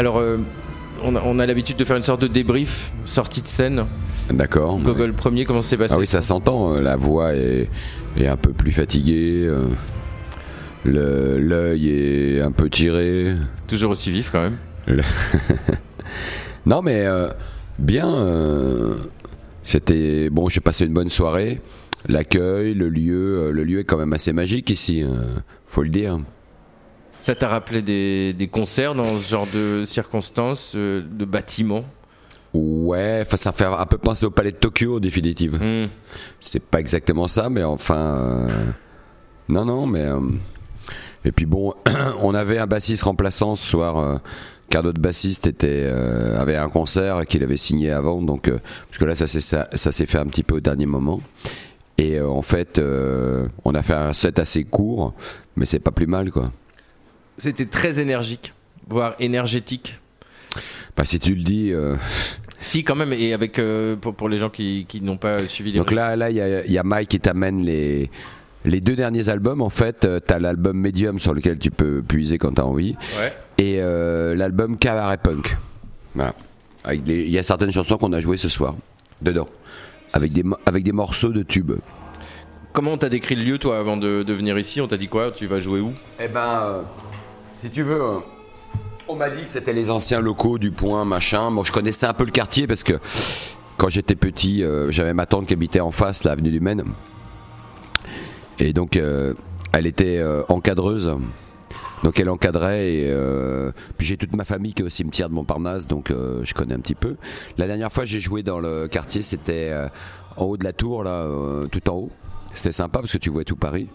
Alors, 0.00 0.16
euh, 0.18 0.38
on 1.04 1.38
a, 1.38 1.44
l'habitude 1.46 1.76
de 1.76 1.84
faire 1.84 1.94
une 1.98 2.02
sorte 2.02 2.22
de 2.22 2.26
débrief, 2.26 2.90
sortie 3.04 3.42
de 3.42 3.46
scène. 3.46 3.84
D'accord. 4.30 4.78
Gogol 4.80 5.12
premier, 5.12 5.44
comment 5.44 5.60
s'est 5.60 5.76
passé 5.76 5.92
Ah 5.94 6.00
oui, 6.00 6.06
ça 6.06 6.22
s'entend. 6.22 6.72
euh, 6.72 6.80
La 6.80 6.96
voix 6.96 7.34
est, 7.34 7.68
est 8.16 8.26
un 8.26 8.38
peu 8.38 8.54
plus 8.54 8.72
fatiguée. 8.72 9.46
euh, 9.46 9.66
L'œil 10.86 11.90
est 11.90 12.40
un 12.40 12.50
peu 12.50 12.70
tiré. 12.70 13.34
Toujours 13.68 13.90
aussi 13.90 14.10
vif 14.10 14.30
quand 14.32 14.40
même. 14.40 14.56
Non, 16.64 16.80
mais 16.80 17.04
euh, 17.06 17.28
bien. 17.78 18.08
euh, 18.08 18.94
C'était 19.62 20.30
bon. 20.30 20.48
J'ai 20.48 20.60
passé 20.60 20.86
une 20.86 20.94
bonne 20.94 21.10
soirée. 21.10 21.60
L'accueil, 22.08 22.72
le 22.72 22.88
lieu, 22.88 23.50
le 23.50 23.64
lieu 23.64 23.80
est 23.80 23.84
quand 23.84 23.98
même 23.98 24.14
assez 24.14 24.32
magique 24.32 24.70
ici. 24.70 25.02
euh, 25.02 25.08
faut 25.66 25.82
le 25.82 25.90
dire. 25.90 26.18
Ça 27.20 27.34
t'a 27.34 27.48
rappelé 27.48 27.82
des, 27.82 28.32
des 28.32 28.48
concerts 28.48 28.94
dans 28.94 29.18
ce 29.18 29.28
genre 29.28 29.46
de 29.52 29.84
circonstances, 29.84 30.72
euh, 30.76 31.02
de 31.02 31.24
bâtiments 31.24 31.84
Ouais, 32.52 33.20
enfin, 33.24 33.36
ça 33.36 33.52
fait 33.52 33.64
un 33.66 33.86
peu 33.86 33.96
penser 33.98 34.26
au 34.26 34.30
palais 34.30 34.50
de 34.50 34.56
Tokyo, 34.56 34.96
en 34.96 35.00
définitive. 35.00 35.54
Hmm. 35.62 35.86
C'est 36.40 36.62
pas 36.64 36.80
exactement 36.80 37.28
ça, 37.28 37.48
mais 37.48 37.62
enfin. 37.62 38.48
euh, 38.48 38.48
Non, 39.48 39.64
non, 39.64 39.86
mais. 39.86 40.00
euh, 40.06 40.18
Et 41.24 41.30
puis 41.30 41.46
bon, 41.46 41.74
on 42.22 42.34
avait 42.34 42.58
un 42.58 42.66
bassiste 42.66 43.02
remplaçant 43.04 43.54
ce 43.54 43.68
soir, 43.68 44.20
car 44.68 44.82
notre 44.82 45.00
bassiste 45.00 45.46
était, 45.46 45.84
euh, 45.84 46.40
avait 46.40 46.56
un 46.56 46.68
concert 46.68 47.24
qu'il 47.26 47.44
avait 47.44 47.56
signé 47.56 47.92
avant, 47.92 48.20
donc. 48.20 48.48
euh, 48.48 48.58
Parce 48.88 48.98
que 48.98 49.04
là, 49.04 49.14
ça 49.14 49.28
s'est 49.28 49.40
ça, 49.40 49.68
ça 49.74 49.92
s'est 49.92 50.06
fait 50.06 50.18
un 50.18 50.26
petit 50.26 50.42
peu 50.42 50.56
au 50.56 50.60
dernier 50.60 50.86
moment. 50.86 51.20
Et 51.98 52.18
euh, 52.18 52.26
en 52.28 52.42
fait, 52.42 52.80
on 53.64 53.74
a 53.74 53.82
fait 53.82 53.94
un 53.94 54.12
set 54.12 54.38
assez 54.40 54.64
court, 54.64 55.12
mais 55.54 55.66
c'est 55.66 55.78
pas 55.80 55.90
plus 55.92 56.06
mal, 56.08 56.32
quoi. 56.32 56.50
C'était 57.40 57.66
très 57.66 57.98
énergique, 58.00 58.52
voire 58.88 59.14
énergétique. 59.18 59.98
Bah, 60.96 61.04
si 61.04 61.18
tu 61.18 61.34
le 61.34 61.42
dis. 61.42 61.70
euh, 61.72 61.96
Si, 62.60 62.84
quand 62.84 62.94
même, 62.96 63.12
et 63.14 63.32
avec 63.32 63.58
euh, 63.58 63.96
pour, 63.96 64.14
pour 64.14 64.28
les 64.28 64.36
gens 64.36 64.50
qui, 64.50 64.84
qui 64.86 65.00
n'ont 65.00 65.16
pas 65.16 65.46
suivi 65.48 65.72
les. 65.72 65.78
Donc 65.78 65.90
là, 65.92 66.14
là, 66.16 66.28
il 66.28 66.36
y 66.36 66.40
a, 66.42 66.64
il 66.66 66.70
y 66.72 66.76
a 66.78 66.82
Mike 66.82 67.08
qui 67.08 67.18
t'amène 67.20 67.64
les 67.64 68.10
les 68.66 68.80
deux 68.82 68.94
derniers 68.94 69.30
albums. 69.30 69.62
En 69.62 69.70
fait, 69.70 70.04
euh, 70.04 70.20
t'as 70.20 70.38
l'album 70.38 70.76
Medium 70.78 71.18
sur 71.18 71.32
lequel 71.32 71.58
tu 71.58 71.70
peux 71.70 72.02
puiser 72.02 72.36
quand 72.36 72.52
t'as 72.52 72.64
envie, 72.64 72.94
Ouais. 73.18 73.32
et 73.56 73.76
euh, 73.80 74.34
l'album 74.34 74.76
Cabaret 74.76 75.16
Punk. 75.16 75.56
Voilà. 76.14 76.34
Il 76.92 77.30
y 77.30 77.38
a 77.38 77.42
certaines 77.42 77.72
chansons 77.72 77.96
qu'on 77.96 78.12
a 78.12 78.20
jouées 78.20 78.36
ce 78.36 78.48
soir 78.50 78.74
dedans, 79.22 79.48
avec 80.12 80.32
des 80.32 80.44
avec 80.66 80.84
des 80.84 80.92
morceaux 80.92 81.30
de 81.32 81.42
tubes. 81.42 81.72
Comment 82.72 82.96
t'as 82.98 83.08
décrit 83.08 83.34
le 83.34 83.42
lieu, 83.44 83.58
toi, 83.58 83.78
avant 83.78 83.96
de, 83.96 84.22
de 84.22 84.32
venir 84.32 84.58
ici? 84.58 84.80
On 84.80 84.86
t'a 84.88 84.96
dit 84.96 85.08
quoi? 85.08 85.30
Tu 85.32 85.46
vas 85.46 85.58
jouer 85.58 85.80
où? 85.80 85.92
Eh 86.22 86.28
ben, 86.28 86.84
si 87.52 87.70
tu 87.70 87.82
veux. 87.82 88.00
euh, 88.00 88.18
On 89.08 89.16
m'a 89.16 89.30
dit 89.30 89.42
que 89.42 89.48
c'était 89.48 89.72
les 89.72 89.90
anciens 89.90 90.20
locaux 90.20 90.58
du 90.58 90.70
point, 90.70 91.04
machin. 91.04 91.50
Bon, 91.50 91.64
je 91.64 91.72
connaissais 91.72 92.06
un 92.06 92.14
peu 92.14 92.24
le 92.24 92.30
quartier 92.30 92.66
parce 92.66 92.82
que 92.84 92.94
quand 93.76 93.88
j'étais 93.88 94.14
petit, 94.16 94.62
euh, 94.62 94.90
j'avais 94.90 95.14
ma 95.14 95.26
tante 95.26 95.46
qui 95.46 95.54
habitait 95.54 95.80
en 95.80 95.90
face, 95.90 96.24
la 96.24 96.32
avenue 96.32 96.50
du 96.50 96.60
Maine. 96.60 96.84
Et 98.58 98.72
donc, 98.72 98.96
euh, 98.96 99.34
elle 99.72 99.86
était 99.86 100.22
encadreuse. 100.48 101.16
Donc 102.02 102.18
elle 102.18 102.30
encadrait 102.30 102.94
et 102.94 103.14
puis 103.98 104.06
j'ai 104.06 104.16
toute 104.16 104.34
ma 104.34 104.46
famille 104.46 104.72
qui 104.72 104.80
est 104.80 104.86
au 104.86 104.88
cimetière 104.88 105.28
de 105.28 105.34
Montparnasse 105.34 105.86
donc 105.86 106.10
je 106.10 106.54
connais 106.54 106.72
un 106.72 106.80
petit 106.80 106.94
peu. 106.94 107.16
La 107.58 107.66
dernière 107.66 107.92
fois 107.92 108.06
j'ai 108.06 108.20
joué 108.20 108.42
dans 108.42 108.58
le 108.58 108.88
quartier 108.88 109.20
c'était 109.20 109.70
en 110.38 110.44
haut 110.46 110.56
de 110.56 110.64
la 110.64 110.72
tour 110.72 111.04
là 111.04 111.28
tout 111.70 111.90
en 111.90 111.94
haut. 111.96 112.10
C'était 112.54 112.72
sympa 112.72 113.00
parce 113.00 113.12
que 113.12 113.18
tu 113.18 113.28
vois 113.28 113.44
tout 113.44 113.54
Paris. 113.54 113.88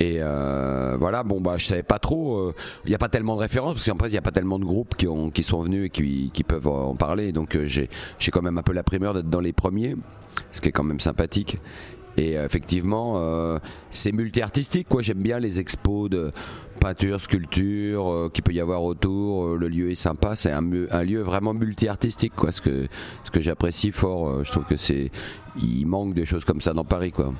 Et 0.00 0.18
euh, 0.20 0.96
voilà, 0.98 1.24
bon 1.24 1.40
bah 1.40 1.54
je 1.58 1.66
savais 1.66 1.82
pas 1.82 1.98
trop. 1.98 2.52
Il 2.84 2.88
n'y 2.88 2.94
a 2.94 2.98
pas 2.98 3.08
tellement 3.08 3.34
de 3.34 3.40
références 3.40 3.74
parce 3.74 3.88
qu'en 3.88 3.96
fait 3.98 4.08
il 4.08 4.12
n'y 4.12 4.18
a 4.18 4.22
pas 4.22 4.30
tellement 4.30 4.58
de 4.60 4.64
groupes 4.64 4.94
qui, 4.96 5.08
ont, 5.08 5.30
qui 5.30 5.42
sont 5.42 5.60
venus 5.60 5.86
et 5.86 5.90
qui, 5.90 6.30
qui 6.32 6.44
peuvent 6.44 6.68
en 6.68 6.94
parler. 6.94 7.32
Donc 7.32 7.56
euh, 7.56 7.66
j'ai 7.66 7.88
quand 8.30 8.42
même 8.42 8.58
un 8.58 8.62
peu 8.62 8.72
la 8.72 8.84
primeur 8.84 9.12
d'être 9.14 9.28
dans 9.28 9.40
les 9.40 9.52
premiers, 9.52 9.96
ce 10.52 10.60
qui 10.60 10.68
est 10.68 10.72
quand 10.72 10.84
même 10.84 11.00
sympathique. 11.00 11.58
Et 12.16 12.36
euh, 12.36 12.44
effectivement, 12.44 13.14
euh, 13.16 13.58
c'est 13.90 14.12
multi-artistique 14.12 14.88
quoi. 14.88 15.02
J'aime 15.02 15.22
bien 15.22 15.38
les 15.38 15.60
expos 15.60 16.10
de 16.10 16.32
peinture, 16.80 17.20
sculpture 17.20 18.08
euh, 18.10 18.28
qu'il 18.32 18.42
peut 18.44 18.52
y 18.52 18.60
avoir 18.60 18.82
autour. 18.84 19.46
Euh, 19.46 19.56
le 19.56 19.68
lieu 19.68 19.90
est 19.90 19.94
sympa. 19.96 20.34
C'est 20.36 20.50
un, 20.52 20.64
un 20.90 21.02
lieu 21.02 21.22
vraiment 21.22 21.54
multi-artistique 21.54 22.34
quoi. 22.36 22.50
Ce 22.52 22.60
que 22.62 22.86
ce 23.24 23.30
que 23.30 23.40
j'apprécie 23.40 23.92
fort. 23.92 24.28
euh, 24.28 24.44
je 24.44 24.50
trouve 24.52 24.64
que 24.64 24.76
c'est 24.76 25.10
il 25.60 25.86
manque 25.86 26.14
de 26.14 26.24
choses 26.24 26.44
comme 26.44 26.60
ça 26.60 26.72
dans 26.72 26.84
Paris 26.84 27.12
quoi. 27.12 27.32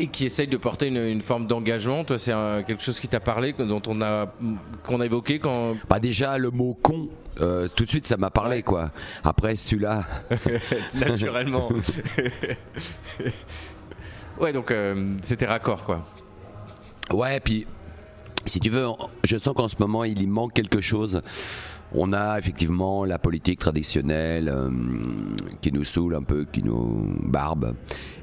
Et 0.00 0.06
qui 0.06 0.26
essaye 0.26 0.46
de 0.46 0.56
porter 0.56 0.86
une, 0.86 0.96
une 0.96 1.22
forme 1.22 1.48
d'engagement. 1.48 2.04
Toi, 2.04 2.18
c'est 2.18 2.32
quelque 2.66 2.82
chose 2.82 3.00
qui 3.00 3.08
t'a 3.08 3.18
parlé, 3.18 3.52
dont 3.52 3.82
on 3.88 4.00
a, 4.00 4.32
qu'on 4.84 5.00
a 5.00 5.06
évoqué 5.06 5.40
quand. 5.40 5.74
Bah 5.90 5.98
déjà 5.98 6.38
le 6.38 6.50
mot 6.50 6.78
con, 6.80 7.08
euh, 7.40 7.66
tout 7.74 7.84
de 7.84 7.88
suite 7.88 8.06
ça 8.06 8.16
m'a 8.16 8.30
parlé 8.30 8.62
quoi. 8.62 8.92
Après 9.24 9.56
celui-là, 9.56 10.04
Naturellement. 10.94 11.68
ouais, 14.40 14.52
donc 14.52 14.70
euh, 14.70 15.14
c'était 15.22 15.46
raccord, 15.46 15.84
quoi. 15.84 16.06
ouais 17.12 17.40
puis 17.40 17.66
si 18.46 18.60
tu 18.60 18.70
veux, 18.70 18.86
je 19.24 19.36
sens 19.36 19.54
qu'en 19.54 19.68
ce 19.68 19.76
moment 19.78 20.04
il 20.04 20.22
y 20.22 20.26
manque 20.26 20.52
quelque 20.52 20.80
chose. 20.80 21.20
On 21.94 22.12
a 22.12 22.38
effectivement 22.38 23.04
la 23.04 23.18
politique 23.18 23.58
traditionnelle 23.58 24.48
euh, 24.48 24.70
qui 25.62 25.72
nous 25.72 25.84
saoule 25.84 26.14
un 26.14 26.22
peu, 26.22 26.44
qui 26.44 26.62
nous 26.62 27.14
barbe. 27.22 27.74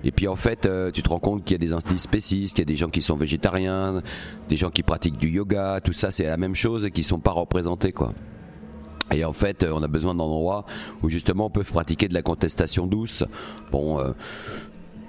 Et 0.04 0.12
puis 0.12 0.28
en 0.28 0.36
fait, 0.36 0.66
euh, 0.66 0.92
tu 0.92 1.02
te 1.02 1.10
rends 1.10 1.20
compte 1.20 1.44
qu'il 1.44 1.54
y 1.54 1.56
a 1.56 1.60
des 1.60 1.74
antispécistes, 1.74 2.56
qu'il 2.56 2.62
y 2.62 2.68
a 2.68 2.72
des 2.72 2.76
gens 2.76 2.90
qui 2.90 3.02
sont 3.02 3.16
végétariens, 3.16 4.04
des 4.50 4.56
gens 4.56 4.70
qui 4.70 4.84
pratiquent 4.84 5.18
du 5.18 5.30
yoga, 5.30 5.80
tout 5.84 5.94
ça 5.94 6.12
c'est 6.12 6.26
la 6.26 6.38
même 6.38 6.56
chose 6.56 6.86
et 6.86 6.92
qui 6.92 7.02
sont 7.02 7.20
pas 7.20 7.32
représentés 7.32 7.92
quoi. 7.92 8.14
Et 9.12 9.24
en 9.24 9.34
fait, 9.34 9.64
euh, 9.64 9.72
on 9.74 9.84
a 9.84 9.88
besoin 9.88 10.16
d'endroits 10.16 10.66
où 11.04 11.10
justement 11.10 11.48
on 11.48 11.50
peut 11.50 11.64
pratiquer 11.64 12.08
de 12.08 12.14
la 12.14 12.22
contestation 12.22 12.88
douce. 12.88 13.24
Bon, 13.72 14.00
euh, 14.00 14.12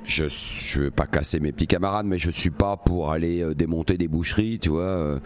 je 0.06 0.24
je 0.28 0.80
veux 0.82 0.90
pas 0.90 1.06
casser 1.06 1.40
mes 1.40 1.52
petits 1.52 1.66
camarades, 1.66 2.06
mais 2.06 2.16
je 2.18 2.30
suis 2.30 2.50
pas 2.50 2.76
pour 2.76 3.10
aller 3.10 3.42
euh, 3.42 3.54
démonter 3.54 3.98
des 3.98 4.08
boucheries, 4.08 4.58
tu 4.60 4.68
vois. 4.70 4.82
euh, 4.82 5.18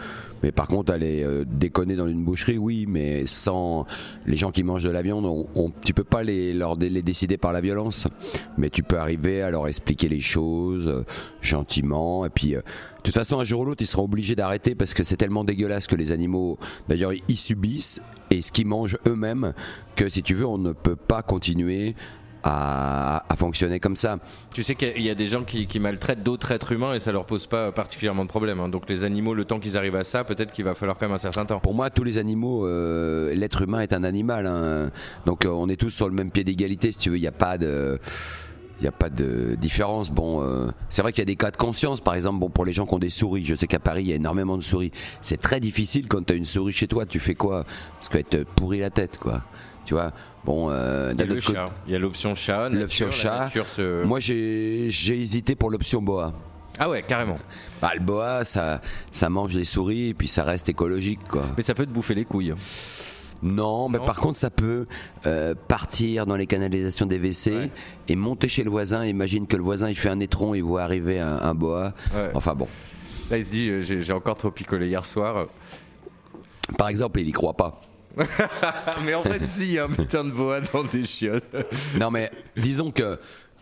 mais 0.43 0.53
par 0.53 0.69
contre, 0.69 0.91
aller 0.91 1.23
euh, 1.23 1.45
déconner 1.47 1.97
dans 1.97 2.09
une 2.09 2.25
boucherie, 2.25 2.57
oui, 2.57 2.87
mais 2.89 3.27
sans 3.27 3.85
les 4.27 4.37
gens 4.37 4.51
qui 4.51 4.63
mangent 4.65 4.85
de 4.85 4.91
la 4.91 5.03
viande, 5.03 5.27
on, 5.27 5.47
on- 5.55 5.71
tu 5.85 5.93
peux 5.93 6.05
pas 6.05 6.23
les 6.23 6.55
leur 6.55 6.77
les 6.77 7.03
décider 7.03 7.37
par 7.37 7.53
la 7.53 7.61
violence, 7.61 8.07
mais 8.57 8.71
tu 8.71 8.83
peux 8.83 8.99
arriver 8.99 9.43
à 9.43 9.51
leur 9.51 9.69
expliquer 9.69 10.09
les 10.09 10.21
choses 10.21 11.05
gentiment. 11.43 12.25
Et 12.25 12.31
puis, 12.31 12.53
de 12.53 12.63
toute 13.03 13.15
façon, 13.15 13.39
un 13.39 13.45
jour 13.45 13.61
ou 13.61 13.65
l'autre, 13.67 13.83
ils 13.83 13.87
seront 13.87 14.05
obligés 14.05 14.35
d'arrêter 14.35 14.75
parce 14.75 14.95
que 14.95 15.05
c'est 15.05 15.17
tellement 15.17 15.45
dégueulasse 15.45 15.87
que 15.87 15.97
les 15.97 16.11
animaux, 16.13 16.59
d'ailleurs, 16.89 17.13
ils 17.29 17.39
subissent 17.39 18.01
et 18.31 18.41
ce 18.43 18.51
qu'ils 18.53 18.67
mangent 18.67 18.99
eux-mêmes 19.07 19.53
que 19.97 20.09
si 20.09 20.23
tu 20.23 20.35
veux, 20.35 20.47
on 20.47 20.59
ne 20.59 20.73
peut 20.73 20.97
pas 20.97 21.23
continuer 21.23 21.95
à, 22.43 23.25
à 23.29 23.37
fonctionner 23.37 23.81
comme 23.81 23.97
ça. 23.97 24.19
Tu 24.55 24.63
sais 24.63 24.75
qu'il 24.75 25.03
y 25.03 25.11
a 25.11 25.15
des 25.15 25.27
gens 25.27 25.45
qui, 25.45 25.67
qui 25.67 25.79
maltraitent 25.79 26.23
d'autres 26.23 26.51
êtres 26.53 26.73
humains 26.73 26.95
et 26.95 27.01
ça 27.01 27.13
leur 27.13 27.25
pose 27.25 27.47
pas 27.47 27.73
particulièrement 27.73 28.25
de 28.25 28.29
problème. 28.29 28.61
hein. 28.61 28.69
Donc 28.69 28.89
les 28.89 29.05
animaux, 29.05 29.35
le 29.35 29.45
temps 29.45 29.61
qu'ils 29.61 29.77
arrivent 29.77 29.97
à 29.97 30.05
ça, 30.05 30.25
peut-être 30.25 30.53
qu'il 30.53 30.65
va 30.65 30.75
falloir 30.75 30.97
quand 30.99 31.07
même 31.07 31.15
un 31.15 31.19
certain 31.19 31.45
temps. 31.45 31.61
Pour 31.61 31.75
moi, 31.75 31.91
tous 31.91 32.05
les 32.05 32.19
animaux, 32.19 32.67
euh, 32.67 33.35
l'être 33.35 33.63
humain 33.63 33.81
est 33.81 33.93
un 33.93 34.05
animal. 34.05 34.47
hein. 34.47 34.91
Donc 35.27 35.45
euh, 35.45 35.51
on 35.51 35.69
est 35.69 35.77
tous 35.77 35.91
sur 35.91 36.09
le 36.09 36.15
même 36.15 36.31
pied 36.31 36.45
d'égalité, 36.45 36.93
si 36.93 36.99
tu 36.99 37.11
veux. 37.11 37.17
Il 37.17 37.23
n'y 37.23 37.27
a 37.27 37.33
pas 37.33 37.59
de... 37.59 37.99
Il 38.79 38.85
n'y 38.85 38.89
a 38.89 38.93
pas 38.93 39.11
de 39.11 39.57
différence. 39.57 40.11
Bon, 40.11 40.41
euh, 40.43 40.69
c'est 40.89 41.03
vrai 41.03 41.13
qu'il 41.13 41.21
y 41.21 41.23
a 41.23 41.27
des 41.27 41.37
cas 41.37 41.51
de 41.51 41.59
conscience. 41.59 42.01
Par 42.01 42.15
exemple, 42.15 42.41
bon, 42.41 42.49
pour 42.49 42.65
les 42.65 42.73
gens 42.73 42.87
qui 42.87 42.95
ont 42.95 42.99
des 42.99 43.11
souris, 43.11 43.45
je 43.45 43.55
sais 43.55 43.67
qu'à 43.67 43.79
Paris, 43.79 44.05
il 44.05 44.09
y 44.09 44.13
a 44.13 44.17
énormément 44.17 44.57
de 44.57 44.63
souris. 44.63 44.91
C'est 45.21 45.39
très 45.39 45.61
difficile 45.61 46.09
quand 46.09 46.25
tu 46.25 46.33
as 46.33 46.37
une 46.37 46.47
souris 46.47 46.73
chez 46.73 46.89
toi. 46.89 47.05
Tu 47.05 47.21
fais 47.21 47.35
quoi? 47.35 47.67
Parce 47.97 48.09
qu'elle 48.09 48.25
te 48.25 48.43
pourrit 48.43 48.79
la 48.79 48.89
tête, 48.89 49.19
quoi. 49.19 49.43
Tu 49.85 49.95
vois 49.95 50.13
Bon, 50.45 50.69
euh, 50.71 51.11
Il 51.15 51.21
y 51.21 51.23
a 51.23 51.27
d'un 51.27 51.33
le 51.33 51.37
autre 51.39 51.47
côté- 51.47 51.59
chat. 51.59 51.71
Il 51.87 51.93
y 51.93 51.97
a 51.97 51.99
l'option 51.99 52.35
chat. 52.35 52.69
L'option 52.71 53.11
chat. 53.11 53.49
se- 53.67 54.05
Moi, 54.05 54.21
j'ai 54.21 54.87
hésité 54.89 55.55
pour 55.55 55.71
l'option 55.71 56.01
boa. 56.01 56.33
Ah 56.79 56.89
ouais, 56.89 57.03
carrément. 57.03 57.37
Bah, 57.83 57.91
le 57.95 58.01
boa, 58.01 58.45
ça, 58.45 58.81
ça 59.13 59.29
mange 59.29 59.55
des 59.55 59.65
souris 59.65 60.09
et 60.09 60.15
puis 60.15 60.29
ça 60.29 60.45
reste 60.45 60.69
écologique, 60.71 61.21
quoi. 61.29 61.45
Mais 61.57 61.63
ça 61.63 61.75
peut 61.75 61.85
te 61.85 61.91
bouffer 61.91 62.15
les 62.15 62.25
couilles. 62.25 62.55
Non, 63.43 63.89
mais 63.89 63.99
par 63.99 64.19
contre, 64.19 64.39
ça 64.39 64.51
peut 64.51 64.87
euh, 65.27 65.55
partir 65.69 66.27
dans 66.27 66.37
les 66.37 66.47
canalisations 66.47 67.07
des 67.07 67.19
WC 67.19 67.51
Ouais. 67.55 67.71
et 68.09 68.17
monter 68.17 68.49
chez 68.49 68.63
le 68.65 68.71
voisin. 68.71 69.05
Imagine 69.05 69.47
que 69.47 69.57
le 69.57 69.63
voisin 69.63 69.89
il 69.89 69.95
fait 69.97 70.11
un 70.11 70.21
étron, 70.21 70.55
il 70.55 70.63
voit 70.63 70.83
arriver 70.83 71.21
un, 71.21 71.39
un 71.39 71.55
boa. 71.55 71.93
Ouais. 72.15 72.31
Enfin 72.35 72.55
bon, 72.55 72.69
Là, 73.31 73.39
il 73.39 73.45
se 73.45 73.51
dit, 73.51 73.69
euh, 73.71 73.81
j'ai 73.83 74.01
j'ai 74.03 74.13
encore 74.13 74.37
trop 74.37 74.51
picolé 74.51 74.89
hier 74.89 75.05
soir. 75.07 75.47
par 76.77 76.89
exemple, 76.89 77.21
il 77.21 77.29
y 77.29 77.33
croit 77.33 77.55
pas. 77.55 77.81
Mais 79.05 79.15
en 79.15 79.23
fait, 79.23 79.47
si, 79.47 79.79
un 79.79 79.89
putain 79.89 80.25
de 80.25 80.31
boa 80.31 80.61
dans 80.61 80.85
des 80.85 81.05
chiottes. 81.05 81.45
Non, 81.99 82.11
mais 82.11 82.31
disons 82.57 82.91
que 82.91 83.19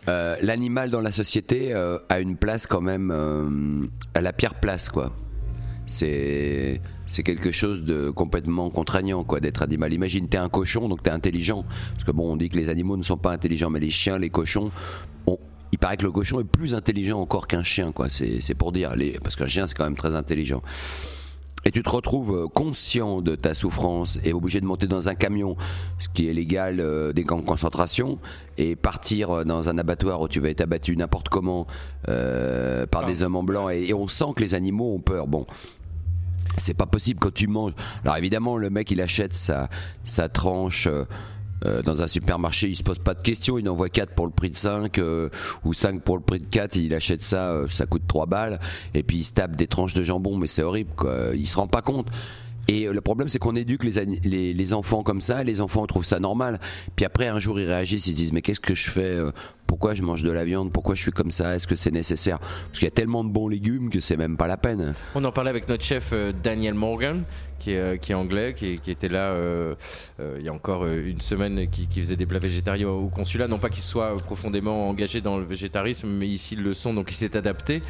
euh, 0.07 0.35
l'animal 0.41 0.89
dans 0.89 1.01
la 1.01 1.11
société 1.11 1.73
euh, 1.73 1.99
a 2.09 2.19
une 2.19 2.35
place 2.35 2.65
quand 2.67 2.81
même 2.81 3.11
euh, 3.13 3.85
à 4.15 4.21
la 4.21 4.33
pire 4.33 4.55
place, 4.55 4.89
quoi. 4.89 5.13
C'est 5.85 6.81
quelque 7.23 7.51
chose 7.51 7.83
de 7.83 8.11
complètement 8.11 8.69
contraignant, 8.69 9.23
quoi, 9.23 9.39
d'être 9.39 9.63
animal. 9.63 9.91
Imagine, 9.93 10.27
t'es 10.29 10.37
un 10.37 10.49
cochon, 10.49 10.87
donc 10.87 11.01
t'es 11.03 11.09
intelligent. 11.09 11.63
Parce 11.93 12.03
que 12.03 12.11
bon, 12.11 12.31
on 12.33 12.37
dit 12.37 12.49
que 12.49 12.57
les 12.57 12.69
animaux 12.69 12.97
ne 12.97 13.01
sont 13.03 13.17
pas 13.17 13.31
intelligents, 13.31 13.69
mais 13.71 13.79
les 13.79 13.89
chiens, 13.89 14.19
les 14.19 14.29
cochons, 14.29 14.71
on- 15.25 15.39
il 15.71 15.79
paraît 15.79 15.97
que 15.97 16.03
le 16.05 16.11
cochon 16.11 16.39
est 16.39 16.43
plus 16.43 16.75
intelligent 16.75 17.19
encore 17.19 17.47
qu'un 17.47 17.63
chien, 17.63 17.91
quoi. 17.91 18.07
C'est 18.09 18.53
pour 18.55 18.71
dire, 18.71 18.93
parce 19.23 19.35
qu'un 19.35 19.47
chien 19.47 19.65
c'est 19.67 19.75
quand 19.75 19.83
même 19.85 19.95
très 19.95 20.13
intelligent. 20.15 20.61
Et 21.65 21.71
tu 21.71 21.83
te 21.83 21.89
retrouves 21.89 22.47
conscient 22.53 23.21
de 23.21 23.35
ta 23.35 23.53
souffrance 23.53 24.19
et 24.23 24.33
obligé 24.33 24.61
de 24.61 24.65
monter 24.65 24.87
dans 24.87 25.09
un 25.09 25.15
camion, 25.15 25.57
ce 25.97 26.07
qui 26.09 26.29
est 26.29 26.33
légal 26.33 26.79
euh, 26.79 27.11
des 27.13 27.23
camps 27.23 27.39
de 27.39 27.45
concentration, 27.45 28.17
et 28.57 28.75
partir 28.75 29.45
dans 29.45 29.69
un 29.69 29.77
abattoir 29.77 30.21
où 30.21 30.27
tu 30.27 30.39
vas 30.39 30.49
être 30.49 30.61
abattu 30.61 30.95
n'importe 30.95 31.29
comment 31.29 31.67
euh, 32.07 32.85
par 32.85 33.05
des 33.05 33.23
hommes 33.23 33.35
en 33.35 33.43
blanc, 33.43 33.69
et, 33.69 33.89
et 33.89 33.93
on 33.93 34.07
sent 34.07 34.33
que 34.35 34.41
les 34.41 34.55
animaux 34.55 34.95
ont 34.95 34.99
peur. 35.01 35.27
Bon, 35.27 35.45
c'est 36.57 36.73
pas 36.73 36.85
possible 36.85 37.19
quand 37.19 37.33
tu 37.33 37.47
manges. 37.47 37.73
Alors 38.03 38.17
évidemment, 38.17 38.57
le 38.57 38.69
mec 38.69 38.91
il 38.91 39.01
achète 39.01 39.33
sa, 39.33 39.69
sa 40.03 40.29
tranche. 40.29 40.87
euh, 40.87 41.05
euh, 41.65 41.81
dans 41.81 42.01
un 42.01 42.07
supermarché, 42.07 42.69
il 42.69 42.75
se 42.75 42.83
pose 42.83 42.99
pas 42.99 43.13
de 43.13 43.21
questions, 43.21 43.57
il 43.57 43.67
envoie 43.69 43.89
4 43.89 44.13
pour 44.13 44.25
le 44.25 44.31
prix 44.31 44.49
de 44.49 44.55
5 44.55 44.97
euh, 44.97 45.29
ou 45.65 45.73
5 45.73 46.01
pour 46.01 46.17
le 46.17 46.23
prix 46.23 46.39
de 46.39 46.45
4, 46.45 46.75
il 46.77 46.93
achète 46.93 47.21
ça, 47.21 47.51
euh, 47.51 47.67
ça 47.67 47.85
coûte 47.85 48.03
3 48.07 48.25
balles 48.25 48.59
et 48.93 49.03
puis 49.03 49.17
il 49.17 49.23
se 49.23 49.33
tape 49.33 49.55
des 49.55 49.67
tranches 49.67 49.93
de 49.93 50.03
jambon, 50.03 50.37
mais 50.37 50.47
c'est 50.47 50.63
horrible 50.63 50.91
quoi. 50.95 51.31
Il 51.33 51.47
se 51.47 51.57
rend 51.57 51.67
pas 51.67 51.81
compte. 51.81 52.07
Et 52.69 52.87
euh, 52.87 52.93
le 52.93 53.01
problème, 53.01 53.27
c'est 53.27 53.39
qu'on 53.39 53.55
éduque 53.55 53.83
les, 53.83 54.53
les, 54.53 54.73
enfants 54.73 55.01
comme 55.01 55.21
ça, 55.21 55.43
les 55.43 55.59
enfants 55.59 55.87
trouvent 55.87 56.05
ça 56.05 56.19
normal. 56.19 56.59
Puis 56.95 57.03
après, 57.03 57.27
un 57.27 57.39
jour, 57.39 57.59
ils 57.59 57.65
réagissent, 57.65 58.05
ils 58.05 58.11
se 58.11 58.15
disent 58.15 58.31
Mais 58.31 58.43
qu'est-ce 58.43 58.59
que 58.59 58.75
je 58.75 58.91
fais 58.91 59.01
euh, 59.01 59.31
Pourquoi 59.65 59.95
je 59.95 60.03
mange 60.03 60.21
de 60.21 60.31
la 60.31 60.45
viande 60.45 60.71
Pourquoi 60.71 60.93
je 60.93 61.01
suis 61.01 61.11
comme 61.11 61.31
ça 61.31 61.55
Est-ce 61.55 61.65
que 61.65 61.75
c'est 61.75 61.89
nécessaire? 61.89 62.37
Parce 62.37 62.77
qu'il 62.77 62.83
y 62.83 62.87
a 62.87 62.91
tellement 62.91 63.23
de 63.23 63.29
bons 63.29 63.47
légumes 63.47 63.89
que 63.89 63.99
c'est 63.99 64.17
même 64.17 64.37
pas 64.37 64.45
la 64.45 64.57
peine. 64.57 64.93
On 65.15 65.23
en 65.23 65.31
parlait 65.31 65.49
avec 65.49 65.67
notre 65.67 65.83
chef 65.83 66.11
euh, 66.13 66.31
Daniel 66.43 66.75
Morgan, 66.75 67.23
qui 67.57 67.71
est, 67.71 68.13
anglais, 68.13 68.53
qui, 68.55 68.79
était 68.89 69.09
là 69.09 69.35
il 70.19 70.45
y 70.45 70.47
a 70.47 70.53
encore 70.53 70.87
une 70.87 71.19
semaine, 71.19 71.69
qui, 71.69 71.87
faisait 71.99 72.15
des 72.15 72.25
plats 72.25 72.39
végétariens 72.39 72.87
au 72.87 73.09
consulat. 73.09 73.49
Non 73.49 73.57
pas 73.57 73.69
qu'il 73.69 73.83
soit 73.83 74.15
profondément 74.15 74.87
engagé 74.87 75.19
dans 75.19 75.37
le 75.37 75.43
végétarisme, 75.43 76.07
mais 76.07 76.27
ici 76.27 76.53
ils 76.53 76.63
le 76.63 76.73
sont, 76.73 76.93
donc 76.93 77.11
il 77.11 77.15
s'est 77.15 77.35
adapté. 77.35 77.81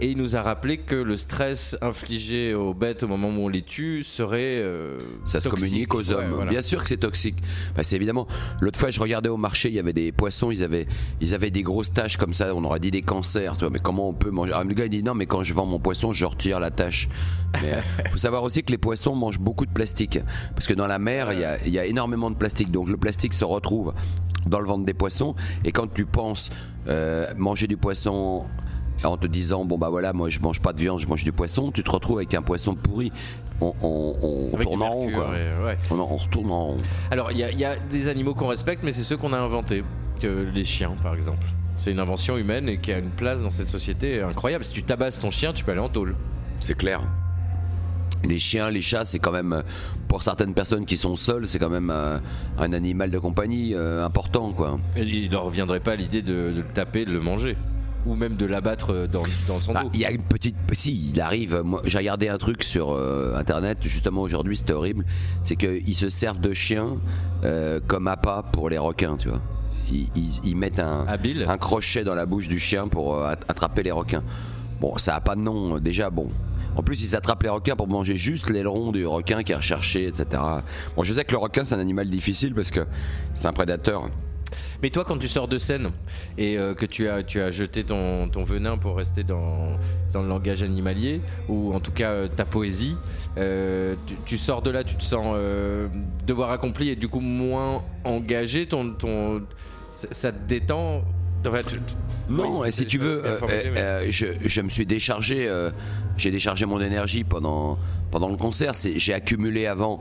Et 0.00 0.10
il 0.10 0.16
nous 0.16 0.36
a 0.36 0.42
rappelé 0.42 0.78
que 0.78 0.94
le 0.96 1.16
stress 1.16 1.76
infligé 1.80 2.54
aux 2.54 2.74
bêtes 2.74 3.02
au 3.04 3.08
moment 3.08 3.28
où 3.28 3.44
on 3.44 3.48
les 3.48 3.62
tue 3.62 4.02
serait. 4.02 4.58
euh, 4.60 4.98
Ça 5.24 5.38
se 5.40 5.48
communique 5.48 5.94
aux 5.94 6.02
Ouais, 6.10 6.14
hommes. 6.14 6.30
voilà. 6.32 6.50
Bien 6.50 6.62
sûr 6.62 6.80
que 6.82 6.88
c'est 6.88 6.96
toxique. 6.96 7.36
Bah, 7.76 7.82
c'est 7.84 7.96
évidemment. 7.96 8.26
L'autre 8.60 8.78
fois, 8.80 8.90
je 8.90 8.98
regardais 8.98 9.28
au 9.28 9.36
marché, 9.36 9.68
il 9.68 9.74
y 9.74 9.78
avait 9.78 9.92
des 9.92 10.10
poissons, 10.10 10.50
ils 10.50 10.64
avaient, 10.64 10.88
ils 11.20 11.34
avaient 11.34 11.50
des 11.50 11.62
grosses 11.62 11.92
taches 11.92 12.16
comme 12.16 12.32
ça. 12.32 12.54
On 12.54 12.64
aurait 12.64 12.80
dit 12.80 12.90
des 12.90 13.02
cancers. 13.02 13.54
Tu 13.56 13.60
vois, 13.60 13.70
mais 13.70 13.78
comment 13.78 14.08
on 14.08 14.12
peut 14.14 14.30
manger? 14.30 14.52
Ah, 14.56 14.64
Le 14.64 14.74
gars 14.74 14.86
il 14.86 14.90
dit 14.90 15.02
non, 15.04 15.14
mais 15.14 15.26
quand 15.26 15.44
je 15.44 15.54
vends 15.54 15.66
mon 15.66 15.78
poisson, 15.78 16.12
je 16.12 16.24
retire 16.24 16.58
la 16.58 16.70
tache. 16.70 17.08
Mais 17.62 17.74
euh, 17.74 17.80
faut 18.10 18.18
savoir 18.18 18.42
aussi 18.42 18.62
que 18.64 18.72
les 18.72 18.78
poissons 18.78 19.14
mangent 19.14 19.38
beaucoup 19.40 19.66
de 19.66 19.72
plastique, 19.72 20.18
parce 20.54 20.66
que 20.66 20.74
dans 20.74 20.86
la 20.88 20.98
mer, 20.98 21.32
il 21.32 21.40
y 21.40 21.44
a, 21.44 21.64
il 21.64 21.72
y 21.72 21.78
a 21.78 21.84
énormément 21.86 22.30
de 22.30 22.36
plastique. 22.36 22.70
Donc 22.72 22.88
le 22.88 22.96
plastique 22.96 23.34
se 23.34 23.44
retrouve 23.44 23.92
dans 24.46 24.58
le 24.58 24.66
ventre 24.66 24.84
des 24.84 24.94
poissons. 24.94 25.34
Et 25.64 25.70
quand 25.70 25.92
tu 25.92 26.06
penses 26.06 26.50
euh, 26.88 27.32
manger 27.36 27.66
du 27.68 27.76
poisson 27.76 28.46
en 29.04 29.16
te 29.16 29.26
disant 29.26 29.64
bon 29.64 29.78
bah 29.78 29.88
voilà 29.90 30.12
moi 30.12 30.28
je 30.28 30.38
mange 30.40 30.60
pas 30.60 30.72
de 30.72 30.78
viande 30.80 31.00
je 31.00 31.06
mange 31.06 31.24
du 31.24 31.32
poisson 31.32 31.70
tu 31.70 31.82
te 31.82 31.90
retrouves 31.90 32.18
avec 32.18 32.34
un 32.34 32.42
poisson 32.42 32.74
pourri 32.74 33.10
on, 33.60 33.74
on, 33.82 34.56
tourne 34.62 34.82
en 34.82 34.90
rond 34.90 35.10
quoi 35.12 35.30
ouais. 35.30 35.76
on, 35.90 35.98
on 36.00 36.16
retourne 36.16 36.50
en 36.50 36.66
rond. 36.68 36.76
Alors, 37.12 37.30
il 37.30 37.38
y, 37.38 37.44
a- 37.44 37.50
il 37.52 37.58
y 37.60 37.64
a 37.64 37.76
des 37.76 38.08
animaux 38.08 38.34
qu'on 38.34 38.48
respecte, 38.48 38.82
mais 38.82 38.92
c'est 38.92 39.04
ceux 39.04 39.16
qu'on 39.16 39.32
a 39.32 39.38
inventés, 39.38 39.84
que 40.20 40.26
les 40.52 40.64
chiens, 40.64 40.96
par 41.00 41.14
exemple. 41.14 41.46
C'est 41.78 41.92
une 41.92 42.00
invention 42.00 42.36
humaine 42.36 42.68
et 42.68 42.78
qui 42.78 42.92
a 42.92 42.98
une 42.98 43.10
place 43.10 43.40
dans 43.40 43.52
cette 43.52 43.68
société 43.68 44.20
incroyable. 44.20 44.64
Si 44.64 44.72
tu 44.72 44.82
tabasses 44.82 45.20
ton 45.20 45.30
chien, 45.30 45.52
tu 45.52 45.62
peux 45.62 45.70
aller 45.70 45.80
en 45.80 45.88
tôle. 45.88 46.16
C'est 46.58 46.74
clair. 46.76 47.02
Les 48.24 48.38
chiens, 48.38 48.68
les 48.70 48.80
chats, 48.80 49.04
c'est 49.04 49.18
quand 49.20 49.32
même, 49.32 49.62
pour 50.08 50.24
certaines 50.24 50.54
personnes 50.54 50.84
qui 50.84 50.96
sont 50.96 51.14
seules, 51.14 51.46
c'est 51.46 51.58
quand 51.60 51.70
même 51.70 51.90
euh, 51.90 52.18
un 52.58 52.72
animal 52.72 53.10
de 53.12 53.18
compagnie 53.20 53.74
euh, 53.74 54.04
important, 54.04 54.52
quoi. 54.52 54.78
Et 54.96 55.02
il 55.02 55.30
leur 55.30 55.44
reviendrait 55.44 55.80
pas 55.80 55.94
l'idée 55.94 56.22
de, 56.22 56.50
de 56.52 56.62
le 56.62 56.66
taper, 56.66 57.04
de 57.04 57.12
le 57.12 57.20
manger. 57.20 57.56
Ou 58.06 58.14
même 58.16 58.34
de 58.36 58.46
l'abattre 58.46 59.06
dans, 59.06 59.22
dans 59.46 59.60
son 59.60 59.72
Bah, 59.72 59.82
dos. 59.84 59.90
Il 59.94 60.00
y 60.00 60.04
a 60.04 60.10
une 60.10 60.22
petite, 60.22 60.56
si, 60.72 61.10
il 61.14 61.20
arrive. 61.20 61.62
J'ai 61.84 61.98
regardé 61.98 62.28
un 62.28 62.38
truc 62.38 62.64
sur 62.64 62.90
euh, 62.92 63.34
internet 63.36 63.78
justement 63.82 64.22
aujourd'hui, 64.22 64.56
c'était 64.56 64.72
horrible. 64.72 65.04
C'est 65.44 65.54
qu'ils 65.56 65.94
se 65.94 66.08
servent 66.08 66.40
de 66.40 66.52
chiens 66.52 66.96
euh, 67.44 67.78
comme 67.86 68.08
appât 68.08 68.44
pour 68.52 68.68
les 68.70 68.78
requins, 68.78 69.16
tu 69.16 69.28
vois. 69.28 69.40
Ils, 69.90 70.08
ils- 70.16 70.40
ils 70.44 70.56
mettent 70.56 70.80
un, 70.80 71.04
Habile. 71.06 71.44
un 71.48 71.58
crochet 71.58 72.02
dans 72.04 72.14
la 72.14 72.26
bouche 72.26 72.48
du 72.48 72.58
chien 72.58 72.88
pour 72.88 73.16
euh, 73.16 73.32
att- 73.32 73.44
attraper 73.48 73.82
les 73.84 73.92
requins. 73.92 74.22
Bon, 74.80 74.96
ça 74.98 75.14
a 75.14 75.20
pas 75.20 75.36
de 75.36 75.40
nom, 75.40 75.76
euh, 75.76 75.80
déjà, 75.80 76.10
bon. 76.10 76.28
En 76.74 76.82
plus, 76.82 77.04
ils 77.04 77.14
attrapent 77.14 77.42
les 77.42 77.50
requins 77.50 77.76
pour 77.76 77.86
manger 77.86 78.16
juste 78.16 78.48
l'aileron 78.50 78.90
du 78.92 79.06
requin 79.06 79.42
qui 79.42 79.52
est 79.52 79.56
recherché, 79.56 80.06
etc. 80.08 80.42
Bon, 80.96 81.04
je 81.04 81.12
sais 81.12 81.24
que 81.24 81.32
le 81.32 81.38
requin, 81.38 81.62
c'est 81.64 81.74
un 81.74 81.78
animal 81.80 82.08
difficile 82.08 82.54
parce 82.54 82.70
que 82.70 82.80
c'est 83.34 83.46
un 83.46 83.52
prédateur. 83.52 84.08
Mais 84.82 84.90
toi, 84.90 85.04
quand 85.04 85.18
tu 85.18 85.28
sors 85.28 85.48
de 85.48 85.58
scène 85.58 85.90
et 86.38 86.58
euh, 86.58 86.74
que 86.74 86.86
tu 86.86 87.08
as, 87.08 87.22
tu 87.22 87.40
as 87.40 87.50
jeté 87.50 87.84
ton, 87.84 88.28
ton 88.28 88.42
venin 88.44 88.76
pour 88.78 88.96
rester 88.96 89.22
dans, 89.24 89.76
dans 90.12 90.22
le 90.22 90.28
langage 90.28 90.62
animalier, 90.62 91.20
ou 91.48 91.72
en 91.74 91.80
tout 91.80 91.92
cas 91.92 92.10
euh, 92.10 92.28
ta 92.28 92.44
poésie, 92.44 92.96
euh, 93.38 93.94
tu, 94.06 94.14
tu 94.24 94.36
sors 94.36 94.62
de 94.62 94.70
là, 94.70 94.84
tu 94.84 94.96
te 94.96 95.04
sens 95.04 95.34
euh, 95.36 95.88
devoir 96.26 96.50
accompli 96.50 96.88
et 96.90 96.96
du 96.96 97.08
coup 97.08 97.20
moins 97.20 97.82
engagé, 98.04 98.66
ton, 98.66 98.90
ton, 98.92 99.42
ça, 100.10 100.32
te 100.32 100.38
détend? 100.48 101.02
Enfin, 101.44 101.62
tu- 101.66 101.76
tu- 101.78 101.94
Non, 102.28 102.60
oui, 102.60 102.68
et 102.68 102.72
si 102.72 102.86
tu 102.86 102.98
veux, 102.98 103.20
euh, 103.26 103.38
euh, 103.76 104.06
je, 104.10 104.26
je 104.46 104.60
me 104.60 104.68
suis 104.68 104.86
déchargé, 104.86 105.48
euh, 105.48 105.70
j'ai 106.16 106.30
déchargé 106.30 106.66
mon 106.66 106.80
énergie 106.80 107.24
pendant, 107.24 107.78
pendant 108.12 108.28
le 108.28 108.36
concert. 108.36 108.72
J'ai 108.74 109.12
accumulé 109.12 109.66
avant, 109.66 110.00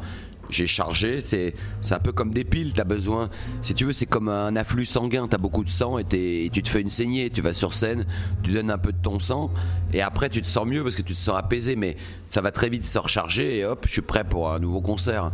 j'ai 0.51 0.67
chargé. 0.67 1.21
C'est 1.21 1.53
un 1.91 1.99
peu 1.99 2.11
comme 2.11 2.33
des 2.33 2.43
piles, 2.43 2.73
tu 2.73 2.81
as 2.81 2.85
besoin. 2.85 3.29
Si 3.61 3.73
tu 3.73 3.85
veux, 3.85 3.93
c'est 3.93 4.05
comme 4.05 4.29
un 4.29 4.55
afflux 4.55 4.85
sanguin. 4.85 5.27
Tu 5.27 5.35
as 5.35 5.37
beaucoup 5.37 5.63
de 5.63 5.69
sang 5.69 5.97
et 5.97 6.49
tu 6.51 6.61
te 6.61 6.69
fais 6.69 6.81
une 6.81 6.89
saignée. 6.89 7.29
Tu 7.29 7.41
vas 7.41 7.53
sur 7.53 7.73
scène, 7.73 8.05
tu 8.43 8.51
donnes 8.51 8.71
un 8.71 8.77
peu 8.77 8.91
de 8.91 9.01
ton 9.01 9.19
sang 9.19 9.51
et 9.93 10.01
après 10.01 10.29
tu 10.29 10.41
te 10.41 10.47
sens 10.47 10.65
mieux 10.65 10.83
parce 10.83 10.95
que 10.95 11.01
tu 11.01 11.13
te 11.13 11.19
sens 11.19 11.37
apaisé. 11.37 11.75
Mais 11.75 11.97
ça 12.27 12.41
va 12.41 12.51
très 12.51 12.69
vite 12.69 12.85
se 12.85 12.99
recharger 12.99 13.59
et 13.59 13.65
hop, 13.65 13.85
je 13.87 13.93
suis 13.93 14.01
prêt 14.01 14.23
pour 14.23 14.51
un 14.51 14.59
nouveau 14.59 14.81
concert. 14.81 15.31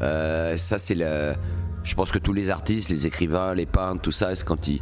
Euh, 0.00 0.56
ça, 0.56 0.78
c'est 0.78 0.94
le. 0.94 1.34
Je 1.82 1.94
pense 1.94 2.12
que 2.12 2.18
tous 2.18 2.34
les 2.34 2.50
artistes, 2.50 2.90
les 2.90 3.06
écrivains, 3.06 3.54
les 3.54 3.64
peintres, 3.64 4.02
tout 4.02 4.10
ça, 4.10 4.36
c'est 4.36 4.44
quand 4.44 4.68
ils 4.68 4.80